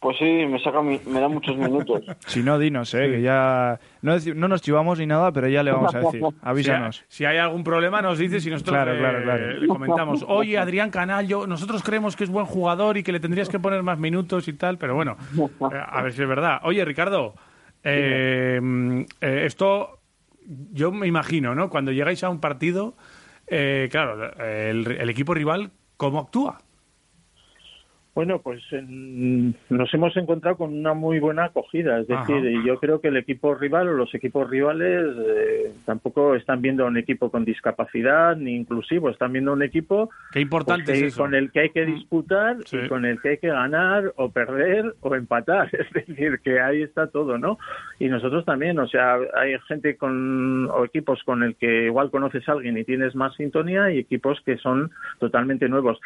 Pues 0.00 0.16
sí, 0.16 0.24
me 0.24 0.60
saca 0.60 0.80
me 0.80 1.20
da 1.20 1.28
muchos 1.28 1.56
minutos. 1.56 2.04
si 2.26 2.40
no, 2.40 2.56
dinos, 2.56 2.94
¿eh? 2.94 3.10
que 3.10 3.20
ya 3.20 3.80
no, 4.00 4.14
no, 4.36 4.46
nos 4.46 4.62
chivamos 4.62 5.00
ni 5.00 5.06
nada, 5.06 5.32
pero 5.32 5.48
ya 5.48 5.64
le 5.64 5.72
vamos 5.72 5.92
a 5.92 5.98
decir. 5.98 6.22
Avísanos. 6.42 7.04
Si, 7.08 7.24
hay 7.24 7.38
algún 7.38 7.64
problema, 7.64 8.00
nos 8.00 8.16
dices 8.16 8.46
y 8.46 8.50
nosotros 8.50 8.86
le, 8.86 9.66
comentamos. 9.66 10.24
Oye, 10.28 10.56
Adrián 10.56 10.90
Canal, 10.90 11.26
yo, 11.26 11.48
nosotros 11.48 11.82
creemos 11.82 12.14
que 12.14 12.22
es 12.24 12.30
buen 12.30 12.46
jugador 12.46 12.96
y 12.96 13.02
que 13.02 13.10
le 13.10 13.18
tendrías 13.18 13.48
que 13.48 13.58
poner 13.58 13.82
más 13.82 13.98
minutos 13.98 14.46
y 14.46 14.52
tal, 14.52 14.78
pero 14.78 14.94
bueno, 14.94 15.16
eh, 15.72 15.82
a 15.84 16.00
ver 16.02 16.12
si 16.12 16.22
es 16.22 16.28
verdad. 16.28 16.60
Oye, 16.62 16.84
Ricardo, 16.84 17.34
eh, 17.82 18.60
eh, 19.20 19.42
esto 19.46 19.97
yo 20.72 20.92
me 20.92 21.06
imagino, 21.06 21.54
¿no? 21.54 21.68
Cuando 21.70 21.92
llegáis 21.92 22.24
a 22.24 22.30
un 22.30 22.40
partido, 22.40 22.96
claro, 23.46 24.32
el, 24.38 24.86
el 24.86 25.10
equipo 25.10 25.34
rival, 25.34 25.72
¿cómo 25.96 26.20
actúa? 26.20 26.58
Bueno, 28.18 28.40
pues 28.40 28.60
nos 28.72 29.94
hemos 29.94 30.16
encontrado 30.16 30.56
con 30.56 30.76
una 30.76 30.92
muy 30.92 31.20
buena 31.20 31.44
acogida, 31.44 32.00
es 32.00 32.08
decir, 32.08 32.64
yo 32.64 32.80
creo 32.80 33.00
que 33.00 33.06
el 33.06 33.16
equipo 33.16 33.54
rival 33.54 33.90
o 33.90 33.92
los 33.92 34.12
equipos 34.12 34.50
rivales 34.50 35.14
eh, 35.24 35.72
tampoco 35.84 36.34
están 36.34 36.60
viendo 36.60 36.82
a 36.82 36.88
un 36.88 36.96
equipo 36.96 37.30
con 37.30 37.44
discapacidad 37.44 38.36
ni 38.36 38.56
inclusivo, 38.56 39.08
están 39.08 39.32
viendo 39.32 39.52
un 39.52 39.62
equipo 39.62 40.10
Qué 40.32 40.40
importante 40.40 40.98
pues, 40.98 41.16
con 41.16 41.32
el 41.32 41.52
que 41.52 41.60
hay 41.60 41.70
que 41.70 41.86
disputar 41.86 42.56
y 42.72 42.88
con 42.88 43.04
el 43.04 43.20
que 43.20 43.28
hay 43.28 43.38
que 43.38 43.50
ganar 43.50 44.12
o 44.16 44.30
perder 44.32 44.96
o 45.00 45.14
empatar, 45.14 45.70
es 45.72 45.88
decir, 45.92 46.40
que 46.42 46.58
ahí 46.60 46.82
está 46.82 47.06
todo, 47.06 47.38
¿no? 47.38 47.56
Y 48.00 48.08
nosotros 48.08 48.44
también, 48.44 48.80
o 48.80 48.88
sea, 48.88 49.16
hay 49.36 49.56
gente 49.68 49.96
con 49.96 50.68
o 50.72 50.84
equipos 50.84 51.22
con 51.22 51.44
el 51.44 51.54
que 51.54 51.84
igual 51.84 52.10
conoces 52.10 52.48
a 52.48 52.52
alguien 52.52 52.78
y 52.78 52.82
tienes 52.82 53.14
más 53.14 53.36
sintonía 53.36 53.92
y 53.92 53.98
equipos 54.00 54.40
que 54.44 54.56
son 54.56 54.90
totalmente 55.20 55.68
nuevos. 55.68 56.00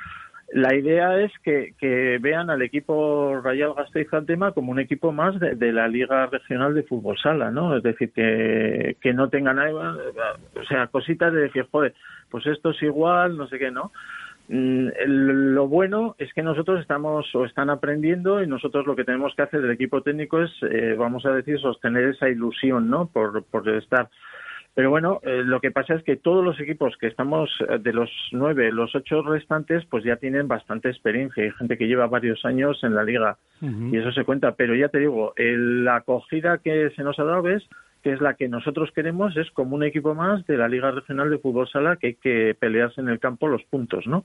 La 0.52 0.74
idea 0.74 1.18
es 1.18 1.32
que, 1.42 2.18
vean 2.20 2.50
al 2.50 2.60
equipo 2.60 3.40
Rayal 3.42 3.72
Gasteiz 3.74 4.08
tema 4.26 4.52
como 4.52 4.70
un 4.70 4.80
equipo 4.80 5.10
más 5.10 5.38
de, 5.40 5.72
la 5.72 5.88
Liga 5.88 6.26
Regional 6.26 6.74
de 6.74 6.82
Fútbol 6.82 7.16
Sala, 7.18 7.50
¿no? 7.50 7.74
Es 7.74 7.82
decir, 7.82 8.12
que, 8.12 8.96
que 9.00 9.14
no 9.14 9.30
tengan, 9.30 9.58
o 9.58 10.64
sea, 10.68 10.88
cositas 10.88 11.32
de 11.32 11.42
decir, 11.42 11.66
joder, 11.70 11.94
pues 12.30 12.46
esto 12.46 12.70
es 12.70 12.82
igual, 12.82 13.38
no 13.38 13.46
sé 13.48 13.58
qué, 13.58 13.70
¿no? 13.70 13.92
Mm, 14.48 14.88
lo 15.54 15.68
bueno 15.68 16.16
es 16.18 16.30
que 16.34 16.42
nosotros 16.42 16.80
estamos 16.80 17.34
o 17.34 17.46
están 17.46 17.70
aprendiendo 17.70 18.42
y 18.42 18.46
nosotros 18.46 18.86
lo 18.86 18.94
que 18.94 19.04
tenemos 19.04 19.34
que 19.34 19.42
hacer 19.42 19.62
del 19.62 19.70
equipo 19.70 20.02
técnico 20.02 20.42
es, 20.42 20.50
eh, 20.62 20.94
vamos 20.98 21.24
a 21.24 21.30
decir, 21.30 21.58
sostener 21.60 22.10
esa 22.10 22.28
ilusión, 22.28 22.90
¿no? 22.90 23.06
Por 23.06 23.42
estar. 23.78 24.10
Pero 24.74 24.88
bueno, 24.88 25.20
eh, 25.22 25.42
lo 25.44 25.60
que 25.60 25.70
pasa 25.70 25.94
es 25.94 26.02
que 26.02 26.16
todos 26.16 26.42
los 26.42 26.58
equipos 26.58 26.96
que 26.98 27.06
estamos, 27.06 27.50
eh, 27.68 27.78
de 27.78 27.92
los 27.92 28.10
nueve, 28.32 28.72
los 28.72 28.94
ocho 28.94 29.22
restantes, 29.22 29.84
pues 29.86 30.02
ya 30.02 30.16
tienen 30.16 30.48
bastante 30.48 30.88
experiencia. 30.88 31.44
Hay 31.44 31.50
gente 31.52 31.76
que 31.76 31.86
lleva 31.86 32.06
varios 32.06 32.44
años 32.44 32.82
en 32.82 32.94
la 32.94 33.04
liga 33.04 33.36
y 33.60 33.96
eso 33.96 34.10
se 34.12 34.24
cuenta. 34.24 34.54
Pero 34.54 34.74
ya 34.74 34.88
te 34.88 34.98
digo, 34.98 35.34
la 35.36 35.96
acogida 35.96 36.58
que 36.58 36.90
se 36.96 37.02
nos 37.02 37.18
ha 37.18 37.24
dado 37.24 37.48
es 37.48 37.62
que 38.02 38.12
es 38.12 38.20
la 38.20 38.34
que 38.34 38.48
nosotros 38.48 38.90
queremos, 38.92 39.36
es 39.36 39.50
como 39.52 39.76
un 39.76 39.84
equipo 39.84 40.14
más 40.14 40.44
de 40.46 40.56
la 40.56 40.68
Liga 40.68 40.90
Regional 40.90 41.30
de 41.30 41.38
Fútbol 41.38 41.68
Sala 41.68 41.96
que 41.96 42.08
hay 42.08 42.14
que 42.14 42.56
pelearse 42.58 43.00
en 43.00 43.08
el 43.08 43.20
campo 43.20 43.46
los 43.46 43.62
puntos, 43.64 44.06
¿no? 44.06 44.24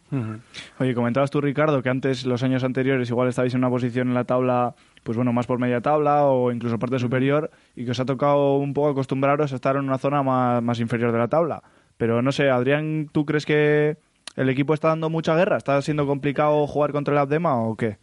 Oye, 0.79 0.95
comentabas 0.95 1.29
tú, 1.29 1.41
Ricardo, 1.41 1.83
que 1.83 1.89
antes, 1.89 2.25
los 2.25 2.41
años 2.43 2.63
anteriores, 2.63 3.09
igual 3.09 3.27
estabais 3.27 3.53
en 3.53 3.59
una 3.59 3.69
posición 3.69 4.07
en 4.07 4.15
la 4.15 4.23
tabla, 4.23 4.73
pues 5.03 5.15
bueno, 5.15 5.31
más 5.31 5.45
por 5.45 5.59
media 5.59 5.81
tabla 5.81 6.25
o 6.25 6.51
incluso 6.51 6.79
parte 6.79 6.97
superior, 6.97 7.51
y 7.75 7.85
que 7.85 7.91
os 7.91 7.99
ha 7.99 8.05
tocado 8.05 8.57
un 8.57 8.73
poco 8.73 8.89
acostumbraros 8.89 9.53
a 9.53 9.55
estar 9.55 9.75
en 9.75 9.83
una 9.83 9.99
zona 9.99 10.23
más, 10.23 10.63
más 10.63 10.79
inferior 10.79 11.11
de 11.11 11.19
la 11.19 11.27
tabla. 11.27 11.61
Pero 11.97 12.21
no 12.21 12.31
sé, 12.31 12.49
Adrián, 12.49 13.09
¿tú 13.11 13.25
crees 13.25 13.45
que 13.45 13.97
el 14.35 14.49
equipo 14.49 14.73
está 14.73 14.89
dando 14.89 15.09
mucha 15.09 15.35
guerra? 15.35 15.57
¿Está 15.57 15.81
siendo 15.81 16.07
complicado 16.07 16.65
jugar 16.65 16.91
contra 16.91 17.13
el 17.13 17.19
Abdema 17.19 17.61
o 17.61 17.75
qué? 17.75 17.97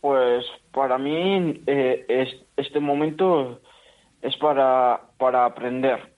Pues 0.00 0.44
para 0.72 0.98
mí, 0.98 1.62
eh, 1.66 2.04
es, 2.08 2.28
este 2.56 2.78
momento 2.78 3.60
es 4.24 4.36
para, 4.38 5.00
para 5.18 5.44
aprender. 5.44 6.14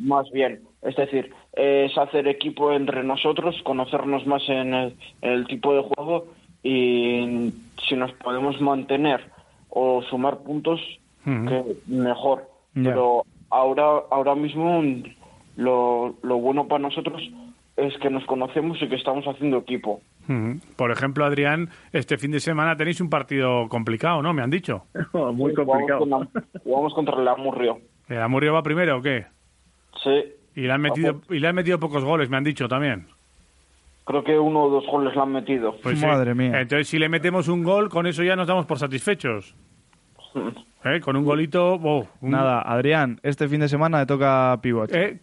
Más 0.00 0.30
bien. 0.32 0.62
Es 0.82 0.96
decir, 0.96 1.30
es 1.52 1.96
hacer 1.96 2.26
equipo 2.26 2.72
entre 2.72 3.04
nosotros, 3.04 3.54
conocernos 3.62 4.26
más 4.26 4.42
en 4.48 4.94
el, 5.20 5.46
tipo 5.46 5.74
de 5.74 5.82
juego 5.82 6.26
y 6.62 7.52
si 7.86 7.94
nos 7.94 8.12
podemos 8.12 8.60
mantener 8.60 9.20
o 9.68 10.02
sumar 10.02 10.38
puntos, 10.38 10.80
que 11.24 11.76
mejor. 11.86 12.48
Pero 12.74 13.24
ahora, 13.50 14.02
ahora 14.10 14.34
mismo 14.34 14.82
lo, 15.56 16.14
lo 16.22 16.38
bueno 16.38 16.66
para 16.66 16.82
nosotros 16.82 17.22
es 17.76 17.96
que 17.98 18.10
nos 18.10 18.24
conocemos 18.24 18.80
y 18.80 18.88
que 18.88 18.96
estamos 18.96 19.26
haciendo 19.26 19.58
equipo. 19.58 20.00
Por 20.76 20.90
ejemplo, 20.90 21.24
Adrián, 21.24 21.68
este 21.92 22.18
fin 22.18 22.30
de 22.30 22.40
semana 22.40 22.76
tenéis 22.76 23.00
un 23.00 23.10
partido 23.10 23.68
complicado, 23.68 24.22
¿no? 24.22 24.32
Me 24.32 24.42
han 24.42 24.50
dicho. 24.50 24.84
Muy 25.12 25.54
complicado. 25.54 26.06
Jugamos, 26.62 26.94
contra 26.94 27.20
el 27.20 27.28
Amurrio. 27.28 27.78
¿El 28.08 28.20
Amurrio 28.20 28.54
va 28.54 28.62
primero 28.62 28.98
o 28.98 29.02
qué? 29.02 29.26
Sí. 30.02 30.24
Y 30.56 30.62
le, 30.62 30.72
han 30.72 30.80
metido, 30.80 31.20
y 31.30 31.38
le 31.38 31.48
han 31.48 31.54
metido 31.54 31.78
pocos 31.78 32.04
goles, 32.04 32.30
me 32.30 32.36
han 32.36 32.44
dicho 32.44 32.68
también. 32.68 33.06
Creo 34.04 34.22
que 34.22 34.38
uno 34.38 34.64
o 34.64 34.70
dos 34.70 34.86
goles 34.86 35.14
le 35.14 35.22
han 35.22 35.32
metido. 35.32 35.76
Pues 35.82 36.00
Madre 36.02 36.34
mía. 36.34 36.60
Entonces, 36.60 36.88
si 36.88 36.98
le 36.98 37.08
metemos 37.08 37.48
un 37.48 37.62
gol, 37.62 37.88
con 37.88 38.06
eso 38.06 38.22
ya 38.22 38.36
nos 38.36 38.46
damos 38.46 38.66
por 38.66 38.78
satisfechos. 38.78 39.54
¿Eh? 40.84 41.00
Con 41.00 41.16
un 41.16 41.24
golito. 41.24 41.80
Nada, 42.20 42.60
Adrián, 42.60 43.18
este 43.22 43.48
fin 43.48 43.60
de 43.60 43.68
semana 43.68 44.00
le 44.00 44.06
toca 44.06 44.58
pivot. 44.60 44.94
¿Eh? 44.94 45.18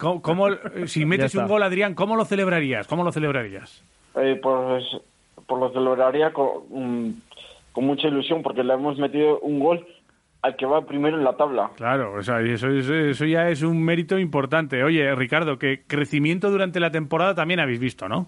si 0.86 1.06
metes 1.06 1.36
un 1.36 1.48
gol, 1.48 1.62
Adrián, 1.62 1.94
¿cómo 1.94 2.16
lo 2.16 2.26
celebrarías? 2.26 2.88
¿Cómo 2.88 3.04
lo 3.04 3.12
celebrarías? 3.12 3.86
Eh, 4.16 4.40
pues, 4.42 4.84
por 5.48 5.60
lo 5.60 5.72
celebraría 5.72 6.34
con, 6.34 6.48
mm, 6.70 7.22
con 7.72 7.86
mucha 7.86 8.08
ilusión 8.08 8.44
porque 8.44 8.64
le 8.64 8.74
hemos 8.74 8.98
metido 8.98 9.40
un 9.40 9.60
gol 9.60 9.86
al 10.42 10.56
que 10.56 10.66
va 10.66 10.86
primero 10.86 11.18
en 11.18 11.24
la 11.24 11.38
tabla. 11.38 11.70
Claro, 11.78 12.20
eso, 12.20 12.38
eso, 12.40 13.26
ya 13.26 13.50
es 13.50 13.62
un 13.62 13.84
mérito 13.84 14.18
importante. 14.18 14.84
Oye, 14.84 15.14
Ricardo, 15.16 15.60
que 15.60 15.84
crecimiento 15.86 16.50
durante 16.50 16.80
la 16.80 16.92
temporada 16.92 17.36
también 17.36 17.60
habéis 17.60 17.80
visto, 17.80 18.10
¿no? 18.10 18.28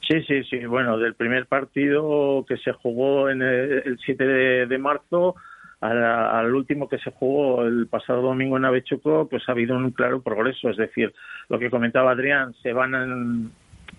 Sí, 0.00 0.20
sí, 0.22 0.42
sí. 0.44 0.66
Bueno, 0.66 0.98
del 0.98 1.14
primer 1.14 1.46
partido 1.46 2.44
que 2.46 2.56
se 2.56 2.72
jugó 2.72 3.30
en 3.30 3.40
el, 3.40 3.98
7 4.04 4.24
de, 4.66 4.78
marzo 4.78 5.36
al, 5.80 6.52
último 6.52 6.88
que 6.88 6.98
se 6.98 7.12
jugó 7.12 7.62
el 7.62 7.86
pasado 7.86 8.20
domingo 8.20 8.56
en 8.56 8.64
Avechuco, 8.64 9.28
pues 9.28 9.48
ha 9.48 9.52
habido 9.52 9.76
un 9.76 9.92
claro 9.92 10.20
progreso. 10.22 10.70
Es 10.70 10.76
decir, 10.76 11.14
lo 11.48 11.60
que 11.60 11.70
comentaba 11.70 12.10
Adrián, 12.10 12.52
se 12.62 12.72
van 12.72 13.52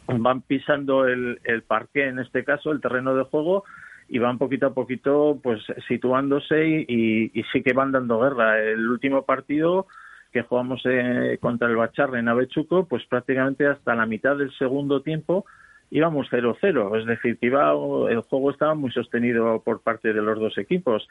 van 0.08 0.42
pisando 0.42 1.08
el, 1.08 1.40
el 1.44 1.64
parque, 1.64 2.08
en 2.08 2.20
este 2.20 2.44
caso, 2.44 2.72
el 2.72 2.82
terreno 2.82 3.16
de 3.16 3.24
juego, 3.24 3.64
y 4.10 4.20
van 4.20 4.38
poquito 4.38 4.68
a 4.68 4.74
poquito 4.74 5.40
pues 5.42 5.62
situándose 5.88 6.68
y, 6.68 7.32
y, 7.34 7.44
sí 7.52 7.64
que 7.64 7.74
van 7.74 7.92
dando 7.92 8.20
guerra. 8.20 8.60
El 8.62 8.88
último 8.88 9.24
partido 9.24 9.88
que 10.32 10.42
jugamos 10.42 10.82
eh, 10.86 11.38
contra 11.40 11.70
el 11.70 11.76
Bacharre 11.76 12.20
en 12.20 12.28
Avechuco, 12.28 12.88
pues 12.88 13.06
prácticamente 13.06 13.68
hasta 13.68 13.96
la 13.96 14.06
mitad 14.06 14.36
del 14.36 14.52
segundo 14.58 15.02
tiempo 15.02 15.46
íbamos 15.94 16.28
0-0, 16.32 17.00
es 17.00 17.06
decir, 17.06 17.38
que 17.38 17.46
iba, 17.46 17.72
el 18.10 18.22
juego 18.22 18.50
estaba 18.50 18.74
muy 18.74 18.92
sostenido 18.92 19.62
por 19.64 19.82
parte 19.82 20.12
de 20.12 20.24
los 20.24 20.40
dos 20.40 20.58
equipos. 20.58 21.08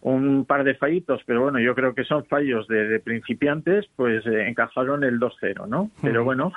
Un 0.00 0.44
par 0.44 0.64
de 0.64 0.74
fallitos, 0.74 1.22
pero 1.24 1.42
bueno, 1.42 1.60
yo 1.60 1.74
creo 1.74 1.94
que 1.94 2.04
son 2.04 2.24
fallos 2.24 2.66
de, 2.66 2.98
principiantes, 2.98 3.86
pues 3.94 4.26
eh, 4.26 4.48
encajaron 4.48 5.04
el 5.04 5.20
2-0, 5.20 5.68
¿no? 5.68 5.90
Pero 6.02 6.24
bueno, 6.24 6.52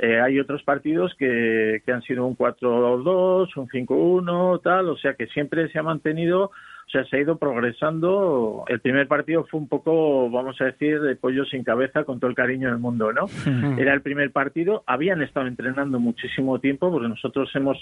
eh, 0.00 0.20
hay 0.20 0.38
otros 0.38 0.62
partidos 0.62 1.14
que, 1.18 1.82
que 1.84 1.92
han 1.92 2.02
sido 2.02 2.26
un 2.26 2.36
4-2, 2.36 3.56
un 3.56 3.68
5-1, 3.68 4.62
tal, 4.62 4.88
o 4.88 4.96
sea 4.96 5.14
que 5.14 5.26
siempre 5.28 5.68
se 5.70 5.78
ha 5.78 5.82
mantenido, 5.82 6.44
o 6.88 6.90
sea, 6.90 7.04
se 7.04 7.16
ha 7.16 7.20
ido 7.20 7.36
progresando. 7.36 8.64
El 8.68 8.80
primer 8.80 9.08
partido 9.08 9.44
fue 9.44 9.60
un 9.60 9.68
poco, 9.68 10.30
vamos 10.30 10.58
a 10.60 10.64
decir, 10.64 11.00
de 11.00 11.16
pollo 11.16 11.44
sin 11.44 11.64
cabeza 11.64 12.04
con 12.04 12.18
todo 12.18 12.30
el 12.30 12.36
cariño 12.36 12.68
del 12.68 12.78
mundo, 12.78 13.12
¿no? 13.12 13.26
Era 13.76 13.92
el 13.92 14.00
primer 14.00 14.30
partido, 14.30 14.84
habían 14.86 15.20
estado 15.20 15.46
entrenando 15.46 15.98
muchísimo 15.98 16.60
tiempo, 16.60 16.90
porque 16.90 17.08
nosotros 17.08 17.50
hemos 17.54 17.76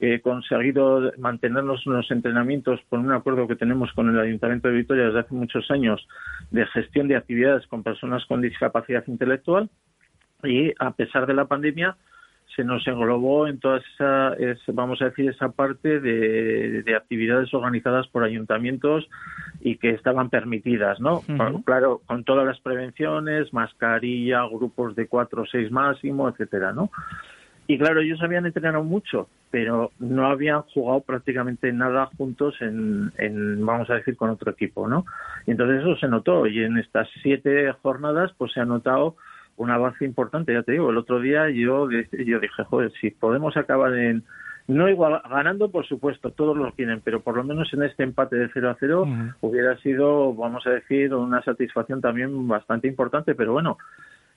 eh, 0.00 0.20
conseguido 0.20 1.12
mantenernos 1.18 1.86
en 1.86 1.92
los 1.92 2.10
entrenamientos 2.10 2.80
por 2.88 2.98
un 2.98 3.12
acuerdo 3.12 3.46
que 3.46 3.56
tenemos 3.56 3.92
con 3.92 4.08
el 4.08 4.18
Ayuntamiento 4.18 4.68
de 4.68 4.74
Vitoria 4.74 5.04
desde 5.04 5.20
hace 5.20 5.34
muchos 5.34 5.70
años 5.70 6.04
de 6.50 6.66
gestión 6.66 7.08
de 7.08 7.16
actividades 7.16 7.66
con 7.66 7.82
personas 7.82 8.24
con 8.26 8.40
discapacidad 8.40 9.04
intelectual 9.06 9.70
y 10.44 10.72
a 10.78 10.92
pesar 10.92 11.26
de 11.26 11.34
la 11.34 11.46
pandemia 11.46 11.96
se 12.54 12.64
nos 12.64 12.86
englobó 12.88 13.46
en 13.46 13.60
toda 13.60 13.78
esa, 13.78 14.34
vamos 14.72 15.00
a 15.00 15.06
decir, 15.06 15.30
esa 15.30 15.50
parte 15.50 16.00
de, 16.00 16.82
actividades 16.96 17.54
organizadas 17.54 18.08
por 18.08 18.24
ayuntamientos 18.24 19.08
y 19.60 19.76
que 19.76 19.90
estaban 19.90 20.28
permitidas, 20.28 20.98
¿no? 20.98 21.22
Claro, 21.64 22.00
con 22.06 22.24
todas 22.24 22.44
las 22.44 22.58
prevenciones, 22.60 23.52
mascarilla, 23.52 24.44
grupos 24.46 24.96
de 24.96 25.06
cuatro 25.06 25.42
o 25.42 25.46
seis 25.46 25.70
máximo, 25.70 26.28
etcétera, 26.28 26.72
¿no? 26.72 26.90
Y 27.68 27.78
claro, 27.78 28.00
ellos 28.00 28.20
habían 28.22 28.46
entrenado 28.46 28.82
mucho, 28.82 29.28
pero 29.50 29.92
no 29.98 30.26
habían 30.26 30.62
jugado 30.62 31.02
prácticamente 31.02 31.70
nada 31.72 32.06
juntos 32.16 32.56
en, 32.60 33.12
en, 33.18 33.64
vamos 33.64 33.90
a 33.90 33.94
decir, 33.94 34.16
con 34.16 34.30
otro 34.30 34.50
equipo, 34.50 34.88
¿no? 34.88 35.04
Y 35.46 35.50
entonces 35.52 35.82
eso 35.82 35.94
se 35.96 36.08
notó 36.08 36.46
y 36.46 36.64
en 36.64 36.78
estas 36.78 37.08
siete 37.22 37.70
jornadas 37.82 38.32
pues 38.38 38.52
se 38.52 38.60
ha 38.60 38.64
notado 38.64 39.16
un 39.58 39.70
avance 39.70 40.04
importante, 40.04 40.52
ya 40.52 40.62
te 40.62 40.72
digo, 40.72 40.90
el 40.90 40.96
otro 40.96 41.20
día 41.20 41.50
yo, 41.50 41.88
yo 41.90 42.40
dije, 42.40 42.64
joder, 42.64 42.92
si 43.00 43.10
podemos 43.10 43.56
acabar 43.56 43.92
en, 43.94 44.24
no 44.68 44.88
igual, 44.88 45.20
ganando 45.28 45.70
por 45.70 45.86
supuesto, 45.86 46.30
todos 46.30 46.56
lo 46.56 46.72
quieren, 46.72 47.00
pero 47.04 47.20
por 47.20 47.36
lo 47.36 47.44
menos 47.44 47.72
en 47.74 47.82
este 47.82 48.04
empate 48.04 48.36
de 48.36 48.50
0 48.52 48.70
a 48.70 48.76
0 48.78 49.06
hubiera 49.40 49.76
sido, 49.78 50.32
vamos 50.34 50.66
a 50.66 50.70
decir, 50.70 51.12
una 51.12 51.42
satisfacción 51.42 52.00
también 52.00 52.46
bastante 52.46 52.86
importante, 52.86 53.34
pero 53.34 53.52
bueno, 53.52 53.78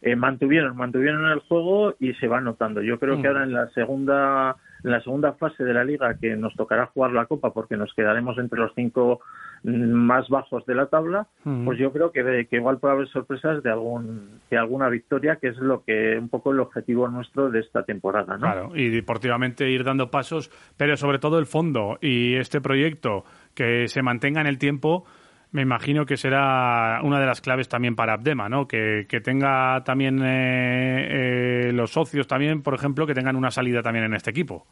eh, 0.01 0.15
mantuvieron, 0.15 0.75
mantuvieron 0.75 1.31
el 1.31 1.39
juego 1.39 1.95
y 1.99 2.13
se 2.15 2.27
va 2.27 2.41
notando. 2.41 2.81
Yo 2.81 2.99
creo 2.99 3.21
que 3.21 3.27
ahora 3.27 3.43
en 3.43 3.53
la 3.53 3.69
segunda 3.69 4.55
en 4.83 4.91
la 4.91 5.01
segunda 5.01 5.33
fase 5.33 5.63
de 5.63 5.73
la 5.73 5.83
liga 5.83 6.15
que 6.19 6.35
nos 6.35 6.55
tocará 6.55 6.87
jugar 6.87 7.11
la 7.11 7.25
copa 7.25 7.53
porque 7.53 7.77
nos 7.77 7.93
quedaremos 7.93 8.37
entre 8.37 8.59
los 8.59 8.71
cinco 8.75 9.21
más 9.63 10.27
bajos 10.29 10.65
de 10.65 10.73
la 10.73 10.87
tabla, 10.87 11.27
pues 11.43 11.77
yo 11.77 11.91
creo 11.91 12.11
que, 12.11 12.47
que, 12.49 12.55
igual 12.55 12.79
puede 12.79 12.95
haber 12.95 13.07
sorpresas 13.09 13.61
de 13.61 13.69
algún 13.69 14.39
de 14.49 14.57
alguna 14.57 14.89
victoria, 14.89 15.35
que 15.35 15.49
es 15.49 15.57
lo 15.57 15.83
que 15.83 16.17
un 16.17 16.29
poco 16.29 16.51
el 16.51 16.59
objetivo 16.59 17.07
nuestro 17.07 17.51
de 17.51 17.59
esta 17.59 17.83
temporada, 17.83 18.33
¿no? 18.37 18.39
Claro, 18.39 18.71
y 18.75 18.89
deportivamente 18.89 19.69
ir 19.69 19.83
dando 19.83 20.09
pasos, 20.09 20.49
pero 20.77 20.97
sobre 20.97 21.19
todo 21.19 21.37
el 21.37 21.45
fondo 21.45 21.99
y 22.01 22.35
este 22.35 22.59
proyecto 22.59 23.23
que 23.53 23.87
se 23.87 24.01
mantenga 24.01 24.41
en 24.41 24.47
el 24.47 24.57
tiempo 24.57 25.05
me 25.51 25.61
imagino 25.61 26.05
que 26.05 26.15
será 26.15 27.01
una 27.03 27.19
de 27.19 27.25
las 27.25 27.41
claves 27.41 27.67
también 27.67 27.95
para 27.95 28.13
Abdema, 28.13 28.47
¿no? 28.47 28.67
Que, 28.67 29.05
que 29.09 29.19
tenga 29.19 29.83
también 29.83 30.21
eh, 30.23 31.07
eh, 31.67 31.71
los 31.73 31.91
socios 31.91 32.27
también, 32.27 32.63
por 32.63 32.73
ejemplo, 32.73 33.05
que 33.05 33.13
tengan 33.13 33.35
una 33.35 33.51
salida 33.51 33.81
también 33.81 34.05
en 34.05 34.13
este 34.13 34.29
equipo. 34.29 34.65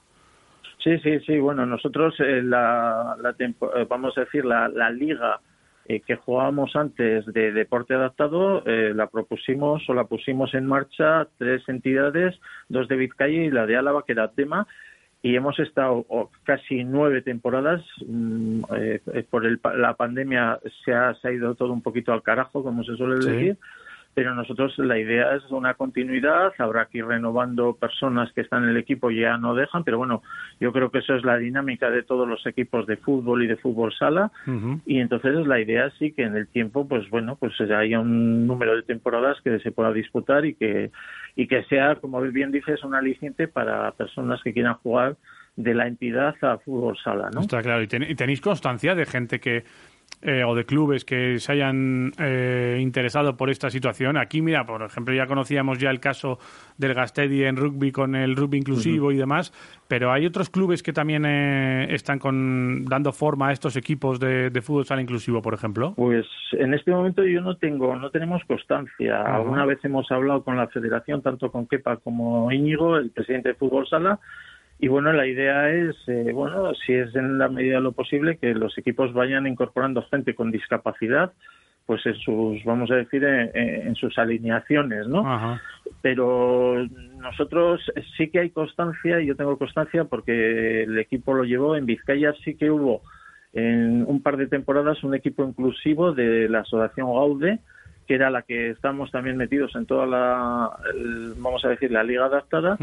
Sí, 0.82 0.98
sí, 1.00 1.20
sí. 1.26 1.38
Bueno, 1.38 1.66
nosotros 1.66 2.16
eh, 2.20 2.42
la, 2.42 3.18
la 3.22 3.36
vamos 3.90 4.18
a 4.18 4.22
decir 4.22 4.46
la, 4.46 4.70
la 4.70 4.90
liga 4.90 5.42
que 6.06 6.18
jugábamos 6.18 6.76
antes 6.76 7.26
de 7.26 7.52
deporte 7.52 7.96
adaptado 7.96 8.62
la 8.64 9.08
propusimos 9.08 9.82
o 9.90 9.96
la 9.96 10.04
pusimos 10.04 10.54
en 10.54 10.68
marcha 10.68 11.28
tres 11.40 11.68
entidades, 11.68 12.40
dos 12.68 12.88
de 12.88 12.96
Vizcaya 12.96 13.42
y 13.42 13.50
la 13.50 13.66
de 13.66 13.76
Álava 13.76 14.04
que 14.06 14.12
era 14.12 14.26
Abdema 14.26 14.68
y 15.22 15.36
hemos 15.36 15.60
estado 15.60 16.06
casi 16.44 16.84
nueve 16.84 17.22
temporadas. 17.22 17.84
Mm, 18.06 18.62
eh, 18.76 19.02
por 19.30 19.46
el, 19.46 19.60
la 19.78 19.94
pandemia 19.96 20.60
se 20.86 20.94
ha, 20.94 21.14
se 21.16 21.28
ha, 21.28 21.32
ido 21.32 21.56
todo 21.56 21.74
un 21.74 21.82
poquito 21.82 22.14
al 22.14 22.24
carajo, 22.24 22.64
como 22.64 22.84
se 22.84 22.96
suele 22.96 23.26
decir. 23.26 23.58
Pero 24.20 24.36
nosotros 24.36 24.78
la 24.80 25.00
idea 25.00 25.34
es 25.34 25.50
una 25.50 25.76
continuidad, 25.76 26.52
habrá 26.58 26.88
que 26.88 26.98
ir 26.98 27.06
renovando 27.06 27.78
personas 27.78 28.30
que 28.34 28.42
están 28.42 28.66
en 28.66 28.72
el 28.72 28.76
equipo 28.76 29.10
y 29.10 29.22
ya 29.22 29.38
no 29.38 29.56
dejan, 29.56 29.86
pero 29.86 29.98
bueno, 29.98 30.24
yo 30.60 30.74
creo 30.74 30.92
que 30.92 30.98
eso 30.98 31.16
es 31.16 31.24
la 31.24 31.38
dinámica 31.38 31.90
de 31.90 32.04
todos 32.04 32.28
los 32.28 32.46
equipos 32.46 32.86
de 32.86 32.98
fútbol 32.98 33.46
y 33.46 33.48
de 33.48 33.56
fútbol 33.56 33.94
sala 33.94 34.30
y 34.86 35.00
entonces 35.00 35.48
la 35.48 35.62
idea 35.62 35.90
sí 36.00 36.12
que 36.12 36.24
en 36.24 36.36
el 36.36 36.50
tiempo 36.50 36.86
pues 36.86 37.10
bueno, 37.10 37.38
pues 37.38 37.54
haya 37.62 37.98
un 37.98 38.46
número 38.46 38.76
de 38.76 38.84
temporadas 38.84 39.38
que 39.42 39.58
se 39.60 39.72
pueda 39.72 39.94
disputar 39.94 40.46
y 40.46 40.54
que 40.54 40.92
y 41.38 41.48
que 41.48 41.64
sea, 41.70 41.96
como 41.96 42.20
bien 42.20 42.52
dices, 42.52 42.84
un 42.84 42.96
aliciente 42.96 43.48
para 43.48 43.90
personas 43.94 44.42
que 44.44 44.52
quieran 44.52 44.74
jugar 44.74 45.16
de 45.56 45.76
la 45.76 45.88
entidad 45.88 46.36
a 46.42 46.58
fútbol 46.58 46.98
sala, 47.02 47.30
¿no? 47.34 47.40
Está 47.40 47.62
claro. 47.62 47.82
¿Y, 47.82 47.88
tenéis 47.88 48.42
constancia 48.42 48.96
de 48.96 49.06
gente 49.06 49.40
que 49.40 49.64
eh, 50.22 50.44
o 50.44 50.54
de 50.54 50.66
clubes 50.66 51.06
que 51.06 51.40
se 51.40 51.54
hayan 51.54 52.12
eh, 52.20 52.78
interesado 52.82 53.38
por 53.38 53.50
esta 53.50 53.70
situación. 53.70 54.18
Aquí, 54.18 54.42
mira, 54.42 54.66
por 54.66 54.82
ejemplo, 54.82 55.14
ya 55.14 55.28
conocíamos 55.28 55.80
ya 55.80 55.90
el 55.92 56.02
caso 56.02 56.40
del 56.78 56.94
Gastedi 56.94 57.46
en 57.46 57.56
rugby 57.56 57.94
con 57.94 58.16
el 58.16 58.36
rugby 58.36 58.58
inclusivo 58.58 59.14
y 59.14 59.18
demás, 59.18 59.54
pero 59.88 60.12
hay 60.12 60.26
otros 60.26 60.50
clubes 60.50 60.84
que 60.84 60.92
también 60.92 61.26
eh, 61.26 61.94
están 61.94 62.20
con, 62.20 62.84
dando 62.84 63.14
forma 63.14 63.48
a 63.48 63.52
estos 63.54 63.78
equipos 63.78 64.20
de, 64.20 64.52
fútbol 64.62 64.86
sala 64.86 65.02
inclusivo, 65.02 65.42
por 65.42 65.54
ejemplo. 65.54 65.94
Pues 65.96 66.26
en 66.52 66.74
este 66.74 66.92
momento 66.92 67.24
yo 67.24 67.40
no 67.40 67.56
tengo, 67.56 67.96
no 67.96 68.10
tenemos 68.12 68.44
constancia. 68.44 69.22
Alguna 69.22 69.66
vez 69.66 69.80
hemos 69.86 70.12
hablado 70.12 70.44
con 70.44 70.58
la 70.58 70.68
Federación, 70.68 71.22
tanto 71.22 71.50
con 71.50 71.66
Kepa 71.66 71.96
como 71.98 72.52
Íñigo, 72.52 72.98
el 72.98 73.12
presidente 73.12 73.50
de 73.50 73.56
fútbol 73.56 73.88
sala, 73.88 74.20
y 74.80 74.88
bueno, 74.88 75.12
la 75.12 75.28
idea 75.28 75.70
es, 75.70 75.96
eh, 76.08 76.32
bueno, 76.34 76.74
si 76.74 76.94
es 76.94 77.14
en 77.14 77.38
la 77.38 77.50
medida 77.50 77.76
de 77.76 77.82
lo 77.82 77.92
posible, 77.92 78.38
que 78.38 78.54
los 78.54 78.78
equipos 78.78 79.14
vayan 79.14 79.46
incorporando 79.46 80.02
gente 80.04 80.34
con 80.34 80.52
discapacidad, 80.52 81.34
pues 81.86 82.06
en 82.06 82.16
sus, 82.16 82.64
vamos 82.64 82.90
a 82.92 82.96
decir, 82.96 83.24
en, 83.26 83.96
sus 83.96 84.18
alineaciones, 84.18 85.08
¿no? 85.08 85.60
Pero 86.02 86.88
nosotros 87.18 87.82
sí 88.16 88.30
que 88.30 88.40
hay 88.40 88.52
constancia, 88.52 89.20
y 89.20 89.26
yo 89.26 89.36
tengo 89.36 89.58
constancia 89.58 90.06
porque 90.06 90.84
el 90.84 90.98
equipo 91.00 91.34
lo 91.34 91.44
llevó, 91.44 91.76
en 91.76 91.88
Vizcaya 91.88 92.34
sí 92.46 92.56
que 92.56 92.70
hubo 92.70 93.02
en 93.54 94.06
un 94.08 94.22
par 94.22 94.38
de 94.38 94.48
temporadas 94.48 95.04
un 95.04 95.16
equipo 95.16 95.44
inclusivo 95.44 96.12
de 96.14 96.48
la 96.48 96.60
Asociación 96.60 97.08
Gaude, 97.08 97.60
que 98.08 98.16
era 98.16 98.30
la 98.30 98.44
que 98.44 98.70
estamos 98.70 99.12
también 99.12 99.38
metidos 99.38 99.76
en 99.76 99.86
toda 99.86 100.06
la, 100.06 100.72
vamos 101.38 101.66
a 101.66 101.70
decir, 101.70 101.92
la 101.92 102.04
liga 102.04 102.26
adaptada, 102.26 102.78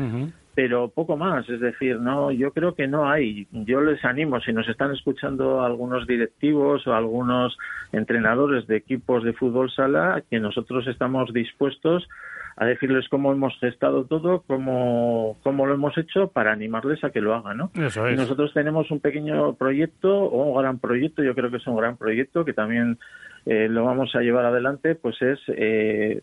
pero 0.56 0.88
poco 0.88 1.18
más. 1.18 1.46
Es 1.50 1.60
decir, 1.60 2.00
no, 2.00 2.32
yo 2.32 2.50
creo 2.50 2.74
que 2.74 2.88
no 2.88 3.08
hay. 3.10 3.46
Yo 3.52 3.82
les 3.82 4.02
animo, 4.06 4.40
si 4.40 4.54
nos 4.54 4.66
están 4.68 4.90
escuchando 4.90 5.62
algunos 5.62 6.06
directivos 6.06 6.86
o 6.86 6.94
algunos 6.94 7.58
entrenadores 7.92 8.66
de 8.66 8.76
equipos 8.76 9.22
de 9.22 9.34
fútbol 9.34 9.70
sala, 9.70 10.22
que 10.30 10.40
nosotros 10.40 10.86
estamos 10.86 11.30
dispuestos 11.34 12.08
a 12.56 12.64
decirles 12.64 13.06
cómo 13.10 13.32
hemos 13.32 13.52
gestado 13.60 14.06
todo, 14.06 14.44
cómo, 14.46 15.36
cómo 15.42 15.66
lo 15.66 15.74
hemos 15.74 15.96
hecho 15.98 16.28
para 16.28 16.52
animarles 16.52 17.04
a 17.04 17.10
que 17.10 17.20
lo 17.20 17.34
hagan, 17.34 17.58
¿no? 17.58 17.70
Eso 17.74 18.06
es. 18.06 18.16
nosotros 18.16 18.54
tenemos 18.54 18.90
un 18.90 19.00
pequeño 19.00 19.56
proyecto 19.56 20.22
o 20.22 20.52
un 20.52 20.62
gran 20.62 20.78
proyecto, 20.78 21.22
yo 21.22 21.34
creo 21.34 21.50
que 21.50 21.58
es 21.58 21.66
un 21.66 21.76
gran 21.76 21.98
proyecto 21.98 22.46
que 22.46 22.54
también 22.54 22.98
eh, 23.44 23.68
lo 23.68 23.84
vamos 23.84 24.14
a 24.14 24.20
llevar 24.20 24.46
adelante, 24.46 24.94
pues 24.94 25.20
es 25.20 25.38
eh, 25.48 26.22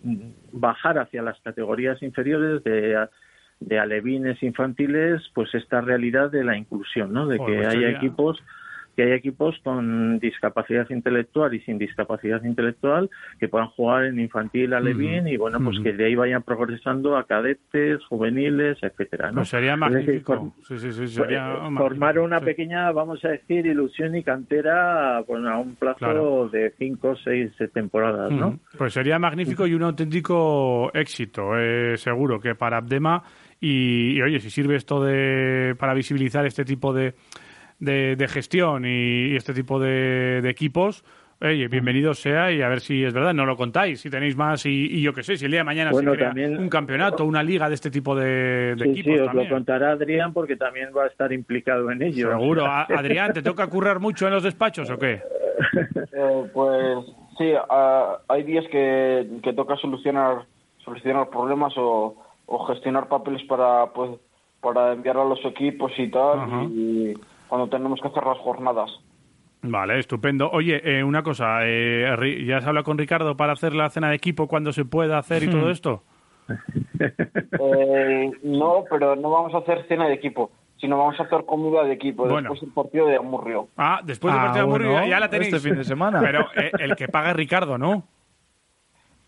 bajar 0.52 0.98
hacia 0.98 1.22
las 1.22 1.40
categorías 1.42 2.02
inferiores 2.02 2.64
de, 2.64 2.98
de 3.66 3.80
alevines 3.80 4.42
infantiles, 4.44 5.22
pues 5.34 5.54
esta 5.56 5.82
realidad 5.82 6.32
de 6.32 6.44
la 6.44 6.58
inclusión, 6.58 7.14
¿no? 7.14 7.28
De 7.28 7.38
que 7.38 7.44
pues 7.46 7.68
haya 7.68 7.90
equipos 7.90 8.44
que 8.96 9.04
hay 9.04 9.12
equipos 9.14 9.56
con 9.64 10.20
discapacidad 10.20 10.90
intelectual 10.90 11.54
y 11.54 11.62
sin 11.62 11.78
discapacidad 11.78 12.44
intelectual 12.44 13.10
que 13.40 13.48
puedan 13.48 13.68
jugar 13.70 14.06
en 14.06 14.20
infantil, 14.20 14.74
alevín 14.74 15.28
y 15.28 15.38
bueno, 15.38 15.60
pues 15.64 15.80
que 15.82 15.94
de 15.94 16.06
ahí 16.06 16.16
vayan 16.16 16.44
progresando 16.44 17.18
a 17.18 17.26
cadetes, 17.26 18.04
juveniles, 18.06 18.78
etcétera, 18.82 19.30
¿no? 19.32 19.38
Pues 19.38 19.50
sería 19.50 19.76
magnífico. 19.76 20.54
formar 21.78 22.20
una 22.20 22.40
pequeña, 22.40 22.92
vamos 22.92 23.24
a 23.26 23.30
decir, 23.30 23.66
ilusión 23.66 24.16
y 24.16 24.24
cantera 24.24 25.22
bueno, 25.28 25.50
a 25.50 25.58
un 25.58 25.76
plazo 25.76 26.50
de 26.50 26.74
cinco 26.78 27.16
seis 27.24 27.52
temporadas, 27.74 28.32
¿no? 28.32 28.60
Pues 28.78 28.94
sería 28.94 29.18
magnífico 29.18 29.66
y 29.66 29.74
un 29.74 29.84
auténtico 29.84 30.92
éxito, 30.94 31.58
eh, 31.58 31.98
seguro 31.98 32.40
que 32.40 32.56
para 32.56 32.78
Abdema 32.78 33.24
y, 33.64 34.18
y, 34.18 34.22
oye, 34.22 34.40
si 34.42 34.50
sirve 34.50 34.76
esto 34.76 35.02
de 35.02 35.76
para 35.80 35.94
visibilizar 35.94 36.46
este 36.46 36.66
tipo 36.66 36.94
de 36.94 37.14
de, 37.80 38.28
gestión 38.28 38.86
y, 38.86 39.36
este 39.36 39.54
tipo 39.54 39.80
de, 39.80 40.42
equipos, 40.50 41.04
Oye, 41.42 41.68
bienvenido 41.68 42.14
sea 42.14 42.54
y 42.54 42.62
a 42.62 42.70
ver 42.70 42.80
si 42.80 43.04
es 43.04 43.14
verdad, 43.14 43.34
no 43.34 43.46
lo 43.46 43.58
contáis, 43.58 44.00
si 44.00 44.10
tenéis 44.10 44.38
más 44.38 44.66
y, 44.66 45.02
yo 45.02 45.14
qué 45.14 45.24
sé, 45.24 45.36
si 45.36 45.44
el 45.44 45.52
día 45.52 45.60
de 45.60 45.66
mañana 45.66 45.92
se 45.92 46.02
crea 46.02 46.32
un 46.58 46.70
campeonato, 46.70 47.26
una 47.26 47.44
liga 47.44 47.68
de 47.68 47.76
este 47.76 47.92
tipo 47.92 48.16
de, 48.16 48.76
de 48.78 48.92
equipos. 48.92 49.14
Sí, 49.14 49.20
os 49.20 49.34
lo 49.34 49.50
contará 49.50 49.92
Adrián 49.92 50.32
porque 50.32 50.56
también 50.56 50.92
va 50.96 51.04
a 51.04 51.08
estar 51.08 51.34
implicado 51.34 51.92
en 51.92 52.02
ello. 52.02 52.30
Seguro. 52.30 52.66
Adrián, 52.68 53.34
¿te 53.34 53.42
toca 53.42 53.68
currar 53.68 54.00
mucho 54.00 54.26
en 54.26 54.34
los 54.34 54.44
despachos 54.44 54.90
o 54.90 54.98
qué? 54.98 55.22
Eh, 56.16 56.50
pues 56.54 57.00
sí, 57.38 57.52
hay 58.30 58.44
días 58.44 58.64
que, 58.72 59.28
que 59.44 59.52
toca 59.52 59.76
solucionar, 59.78 60.46
solucionar 60.86 61.30
problemas 61.30 61.74
o, 61.76 62.16
gestionar 62.68 63.08
papeles 63.08 63.44
para, 63.48 63.88
pues, 63.94 64.12
para 64.62 64.94
enviar 64.94 65.18
a 65.18 65.26
los 65.26 65.44
equipos 65.46 65.92
y 65.98 66.10
tal. 66.10 66.70
Y 66.72 67.14
cuando 67.48 67.68
tenemos 67.68 68.00
que 68.02 68.08
hacer 68.08 68.24
las 68.26 68.38
jornadas. 68.40 68.92
Vale, 69.64 69.98
estupendo. 69.98 70.50
Oye, 70.52 70.82
eh, 70.84 71.04
una 71.04 71.24
cosa, 71.24 71.60
eh, 71.62 72.44
¿ya 72.46 72.58
has 72.58 72.68
hablado 72.68 72.84
con 72.84 72.98
Ricardo 72.98 73.38
para 73.38 73.54
hacer 73.54 73.74
la 73.74 73.90
cena 73.90 74.10
de 74.10 74.16
equipo 74.16 74.48
cuando 74.48 74.74
se 74.74 74.84
pueda 74.84 75.18
hacer 75.18 75.44
y 75.44 75.50
todo 75.50 75.70
esto? 75.72 76.04
Eh, 76.50 78.32
no, 78.44 78.84
pero 78.90 79.16
no 79.16 79.30
vamos 79.30 79.54
a 79.54 79.60
hacer 79.60 79.86
cena 79.88 80.08
de 80.08 80.16
equipo, 80.16 80.52
sino 80.78 80.98
vamos 80.98 81.18
a 81.18 81.24
hacer 81.24 81.46
comida 81.46 81.84
de 81.84 81.94
equipo 81.94 82.28
después 82.28 82.60
del 82.60 82.72
partido 82.72 83.08
de 83.08 83.16
Amurrio. 83.16 83.70
Ah, 83.78 84.02
después 84.04 84.34
del 84.34 84.42
ah, 84.42 84.46
partido 84.46 84.66
de 84.66 84.70
Amurrio 84.74 85.08
ya 85.08 85.20
la 85.20 85.30
tenéis. 85.30 85.54
Este 85.54 85.70
fin 85.70 85.78
de 85.78 85.86
semana. 85.86 86.20
Pero 86.20 86.48
el 86.54 86.96
que 86.98 87.08
paga 87.08 87.30
es 87.30 87.38
Ricardo, 87.38 87.78
¿no? 87.78 88.04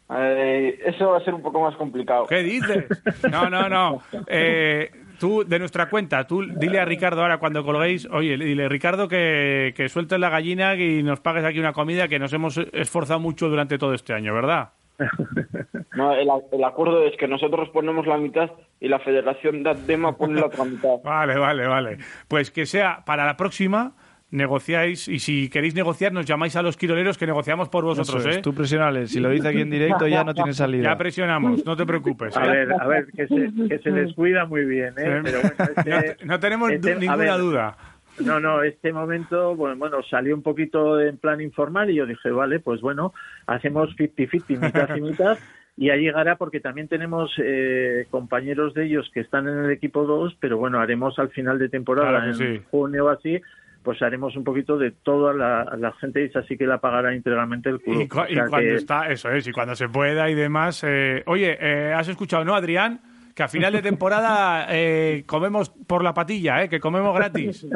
Eso 0.10 1.12
va 1.12 1.18
a 1.18 1.24
ser 1.24 1.34
un 1.34 1.41
poco 1.41 1.62
más 1.62 1.76
complicado. 1.76 2.26
¿Qué 2.28 2.44
dices? 2.44 2.86
No, 3.32 3.50
no, 3.50 3.70
no. 3.70 4.02
Eh, 4.28 4.91
tú, 5.20 5.44
de 5.46 5.60
nuestra 5.60 5.89
cuenta, 5.89 6.26
tú 6.28 6.44
dile 6.46 6.80
a 6.80 6.86
Ricardo 6.86 7.22
ahora 7.22 7.38
cuando 7.38 7.63
colguéis, 7.63 8.08
oye, 8.12 8.38
dile 8.38 8.70
Ricardo 8.70 9.08
que, 9.08 9.74
que 9.76 9.89
sueltes 9.89 10.20
la 10.20 10.30
gallina 10.30 10.76
y 10.76 11.04
nos 11.04 11.20
pagues 11.20 11.44
aquí 11.44 11.60
una 11.60 11.74
comida 11.74 12.08
que 12.08 12.20
nos 12.20 12.34
hemos 12.34 12.58
esforzado 12.58 13.20
mucho 13.20 13.50
durante 13.50 13.78
todo 13.78 13.94
este 13.94 14.13
año, 14.13 14.34
¿verdad? 14.34 14.70
No, 15.96 16.13
el, 16.13 16.63
acuerdo 16.63 17.06
es 17.06 17.15
que 17.18 17.28
nosotros 17.28 17.70
ponemos 17.70 18.06
la 18.06 18.18
mitad 18.18 18.52
y 18.82 18.89
la 18.89 19.00
Federación 19.00 19.63
de 19.63 19.70
Adema 19.70 20.18
pone 20.18 20.39
la 20.39 20.48
otra 20.48 20.65
mitad. 20.65 20.98
Vale, 21.04 21.38
vale, 21.39 21.68
vale. 21.68 21.98
Pues 22.28 22.52
que 22.52 22.65
sea 22.65 23.04
para 23.06 23.26
la 23.26 23.38
próxima 23.38 23.94
negociáis 24.36 25.08
y 25.08 25.19
si 25.19 25.50
queréis 25.50 25.74
negociar 25.76 26.12
nos 26.13 26.26
llamáis 26.26 26.56
a 26.56 26.62
los 26.62 26.78
quiroleros 26.78 27.17
que 27.17 27.26
negociamos 27.26 27.69
por 27.69 27.84
vosotros, 27.84 28.26
¿eh? 28.26 28.41
Tú 28.41 28.54
presionales, 28.54 29.12
si 29.12 29.19
lo 29.19 29.30
dice 29.30 29.48
aquí 29.48 29.62
en 29.62 29.69
directo 29.69 30.08
ya 30.08 30.24
no 30.24 30.34
tiene 30.34 30.54
salida. 30.54 30.84
Ya 30.84 30.98
presionamos, 30.98 31.65
no 31.65 31.76
te 31.76 31.86
preocupes. 31.86 32.36
A 32.38 32.45
¿eh? 32.45 32.50
ver, 32.50 32.74
a 32.80 32.88
ver, 32.88 33.08
que 33.08 33.28
se, 33.28 33.52
que 33.67 33.80
se 33.80 33.91
les 33.91 34.13
cuida 34.13 34.45
muy 34.45 34.65
bien, 34.65 34.93
¿eh? 34.98 35.21
Pero 35.24 35.39
este 35.39 36.26
no, 36.26 36.39
tenemos 36.39 36.71
este, 36.71 36.95
ninguna 36.95 37.38
duda. 37.38 37.78
No, 38.24 38.39
no, 38.39 38.63
este 38.63 38.93
momento, 38.93 39.56
bueno, 39.56 39.76
bueno, 39.78 39.98
salió 40.10 40.36
un 40.36 40.41
poquito 40.41 41.02
en 41.02 41.17
plan 41.17 41.41
informal 41.41 41.89
y 41.89 41.95
yo 41.95 42.06
dije, 42.06 42.30
vale, 42.30 42.60
pues 42.60 42.80
bueno, 42.80 43.13
hacemos 43.45 43.89
50-50, 43.98 44.60
mitad 44.60 44.95
y 44.95 45.02
mitad, 45.02 45.38
y 45.78 45.88
ya 45.88 45.95
llegará 45.95 46.38
porque 46.38 46.62
también 46.62 46.88
tenemos 46.88 47.32
eh, 47.38 48.08
compañeros 48.10 48.74
de 48.74 48.86
ellos 48.86 49.10
que 49.13 49.19
están 49.19 49.50
en 49.50 49.65
el 49.65 49.71
equipo 49.71 50.06
2, 50.06 50.38
pero 50.39 50.58
bueno, 50.58 50.80
haremos 50.80 51.19
al 51.19 51.30
final 51.30 51.60
de 51.60 51.67
temporada, 51.67 52.26
en 52.26 52.63
junio 52.71 53.06
o 53.06 53.10
así, 53.10 53.41
pues 53.86 54.02
haremos 54.02 54.36
un 54.36 54.43
poquito 54.43 54.78
de 54.78 54.91
toda 54.91 55.32
la, 55.32 55.93
gente 56.02 56.26
y 56.26 56.38
así 56.38 56.58
que 56.58 56.65
la 56.65 56.80
pagará 56.80 57.15
íntegramente 57.15 57.69
el 57.69 57.80
club. 57.80 58.02
Y, 58.02 58.08
cuando 58.08 58.60
está, 58.60 59.10
eso 59.10 59.30
es, 59.30 59.48
y 59.48 59.52
cuando 59.52 59.76
se 59.76 59.88
pueda 59.88 60.30
y 60.30 60.34
demás. 60.34 60.84
Eh, 60.86 61.24
oye, 61.28 61.56
eh, 61.62 61.93
¿has 61.93 62.08
escuchado, 62.08 62.43
no, 62.43 62.56
Adrián? 62.56 63.00
Que 63.36 63.43
a 63.43 63.48
final 63.48 63.71
de 63.71 63.82
temporada 63.82 64.67
eh, 64.69 65.24
comemos 65.28 65.69
por 65.69 66.04
la 66.04 66.13
patilla, 66.13 66.63
¿eh? 66.63 66.69
Que 66.69 66.80
comemos 66.80 67.15
gratis. 67.15 67.67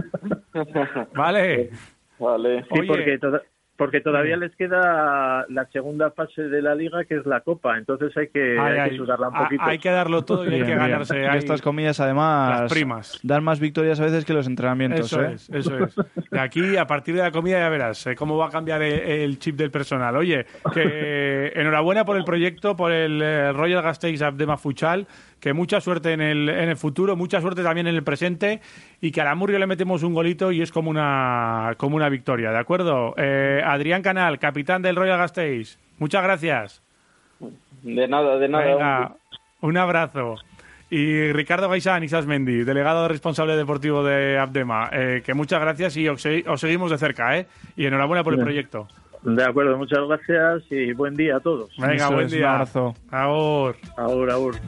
¿Vale? 1.14 1.70
Vale. 2.20 2.64
Sí, 2.64 2.82
porque 2.88 3.20
porque 3.80 4.02
todavía 4.02 4.36
les 4.36 4.54
queda 4.58 5.46
la 5.48 5.66
segunda 5.72 6.12
fase 6.12 6.50
de 6.50 6.62
la 6.62 6.76
liga 6.76 7.06
que 7.06 7.16
es 7.16 7.26
la 7.26 7.40
copa. 7.40 7.78
Entonces 7.78 8.12
hay 8.18 8.28
que, 8.28 8.58
sudarla 8.98 9.30
un 9.30 9.36
poquito. 9.36 9.64
hay 9.64 9.80
que 9.80 9.90
darlo 9.90 10.26
todo 10.26 10.46
y 10.46 10.54
hay 10.54 10.64
que 10.64 10.76
ganarse 10.76 11.26
estas 11.38 11.62
comidas 11.62 11.98
además 12.02 12.64
las 12.64 12.74
primas. 12.74 13.18
dan 13.24 13.42
más 13.42 13.62
victorias 13.62 13.98
a 14.02 14.04
veces 14.04 14.26
que 14.26 14.34
los 14.34 14.48
entrenamientos 14.48 15.06
eso 15.06 15.22
¿eh? 15.22 15.32
es 15.36 15.50
eso 15.50 15.78
es. 15.78 15.96
De 16.30 16.40
aquí 16.42 16.76
a 16.76 16.86
partir 16.88 17.16
de 17.16 17.22
la 17.22 17.32
comida 17.32 17.58
ya 17.58 17.70
verás 17.70 18.06
eh, 18.08 18.16
cómo 18.16 18.36
va 18.36 18.48
a 18.48 18.50
cambiar 18.50 18.82
el, 18.82 19.40
chip 19.40 19.56
del 19.56 19.72
personal. 19.72 20.18
Oye 20.18 20.46
que 20.74 21.48
enhorabuena 21.56 22.04
por 22.04 22.18
el 22.18 22.26
proyecto 22.26 22.76
por 22.76 22.92
el 22.92 23.22
eh, 23.22 23.54
Royal 23.54 23.82
Gasteiz 23.82 24.22
Abdema 24.22 24.58
Fuchal 24.58 25.08
que 25.40 25.54
mucha 25.54 25.82
suerte 25.82 26.14
en 26.14 26.22
el, 26.22 26.50
en 26.50 26.70
el 26.70 26.78
futuro, 26.78 27.16
mucha 27.16 27.42
suerte 27.42 27.64
también 27.64 27.88
en 27.88 27.96
el 27.96 28.04
presente 28.04 28.62
y 29.02 29.12
que 29.12 29.22
a 29.22 29.26
la 29.26 29.36
Murrio 29.36 29.60
le 29.60 29.68
metemos 29.68 30.04
un 30.04 30.14
golito 30.14 30.52
y 30.52 30.62
es 30.62 30.72
como 30.72 30.90
una, 30.90 31.74
como 31.78 31.96
una 31.96 32.10
victoria, 32.10 32.52
¿de 32.52 32.60
acuerdo? 32.60 33.14
Eh, 33.18 33.62
Adrián 33.64 34.02
Canal, 34.02 34.40
capitán 34.40 34.82
del 34.82 34.96
Royal 34.96 35.18
Gasteiz, 35.18 35.80
muchas 35.98 36.24
gracias. 36.24 36.82
De 37.84 38.08
nada, 38.08 38.38
de 38.38 38.50
nada. 38.50 39.16
un 39.62 39.78
abrazo. 39.78 40.36
Y 40.92 41.32
Ricardo 41.32 41.70
Gaisán, 41.70 42.04
Isas 42.04 42.26
Mendy, 42.26 42.64
delegado 42.64 43.08
responsable 43.08 43.56
deportivo 43.56 44.04
de 44.04 44.40
Abdema, 44.40 44.90
eh, 44.92 45.22
que 45.24 45.36
muchas 45.36 45.62
gracias 45.62 45.96
y 45.98 46.08
os, 46.08 46.22
seguimos 46.22 46.90
de 46.90 46.98
cerca, 46.98 47.38
¿eh? 47.38 47.46
Y 47.78 47.86
enhorabuena 47.86 48.24
por 48.24 48.34
el 48.34 48.40
proyecto. 48.40 48.88
De 49.22 49.44
acuerdo, 49.44 49.78
muchas 49.78 50.00
gracias 50.08 50.64
y 50.72 50.94
buen 50.94 51.14
día 51.14 51.38
a 51.38 51.40
todos. 51.42 51.70
Venga, 51.78 52.10
buen 52.10 52.28
día. 52.28 52.40
Un 52.40 52.54
abrazo. 52.54 52.96
Ahora. 53.12 53.78
Ahora, 53.98 54.34
ahora. 54.34 54.60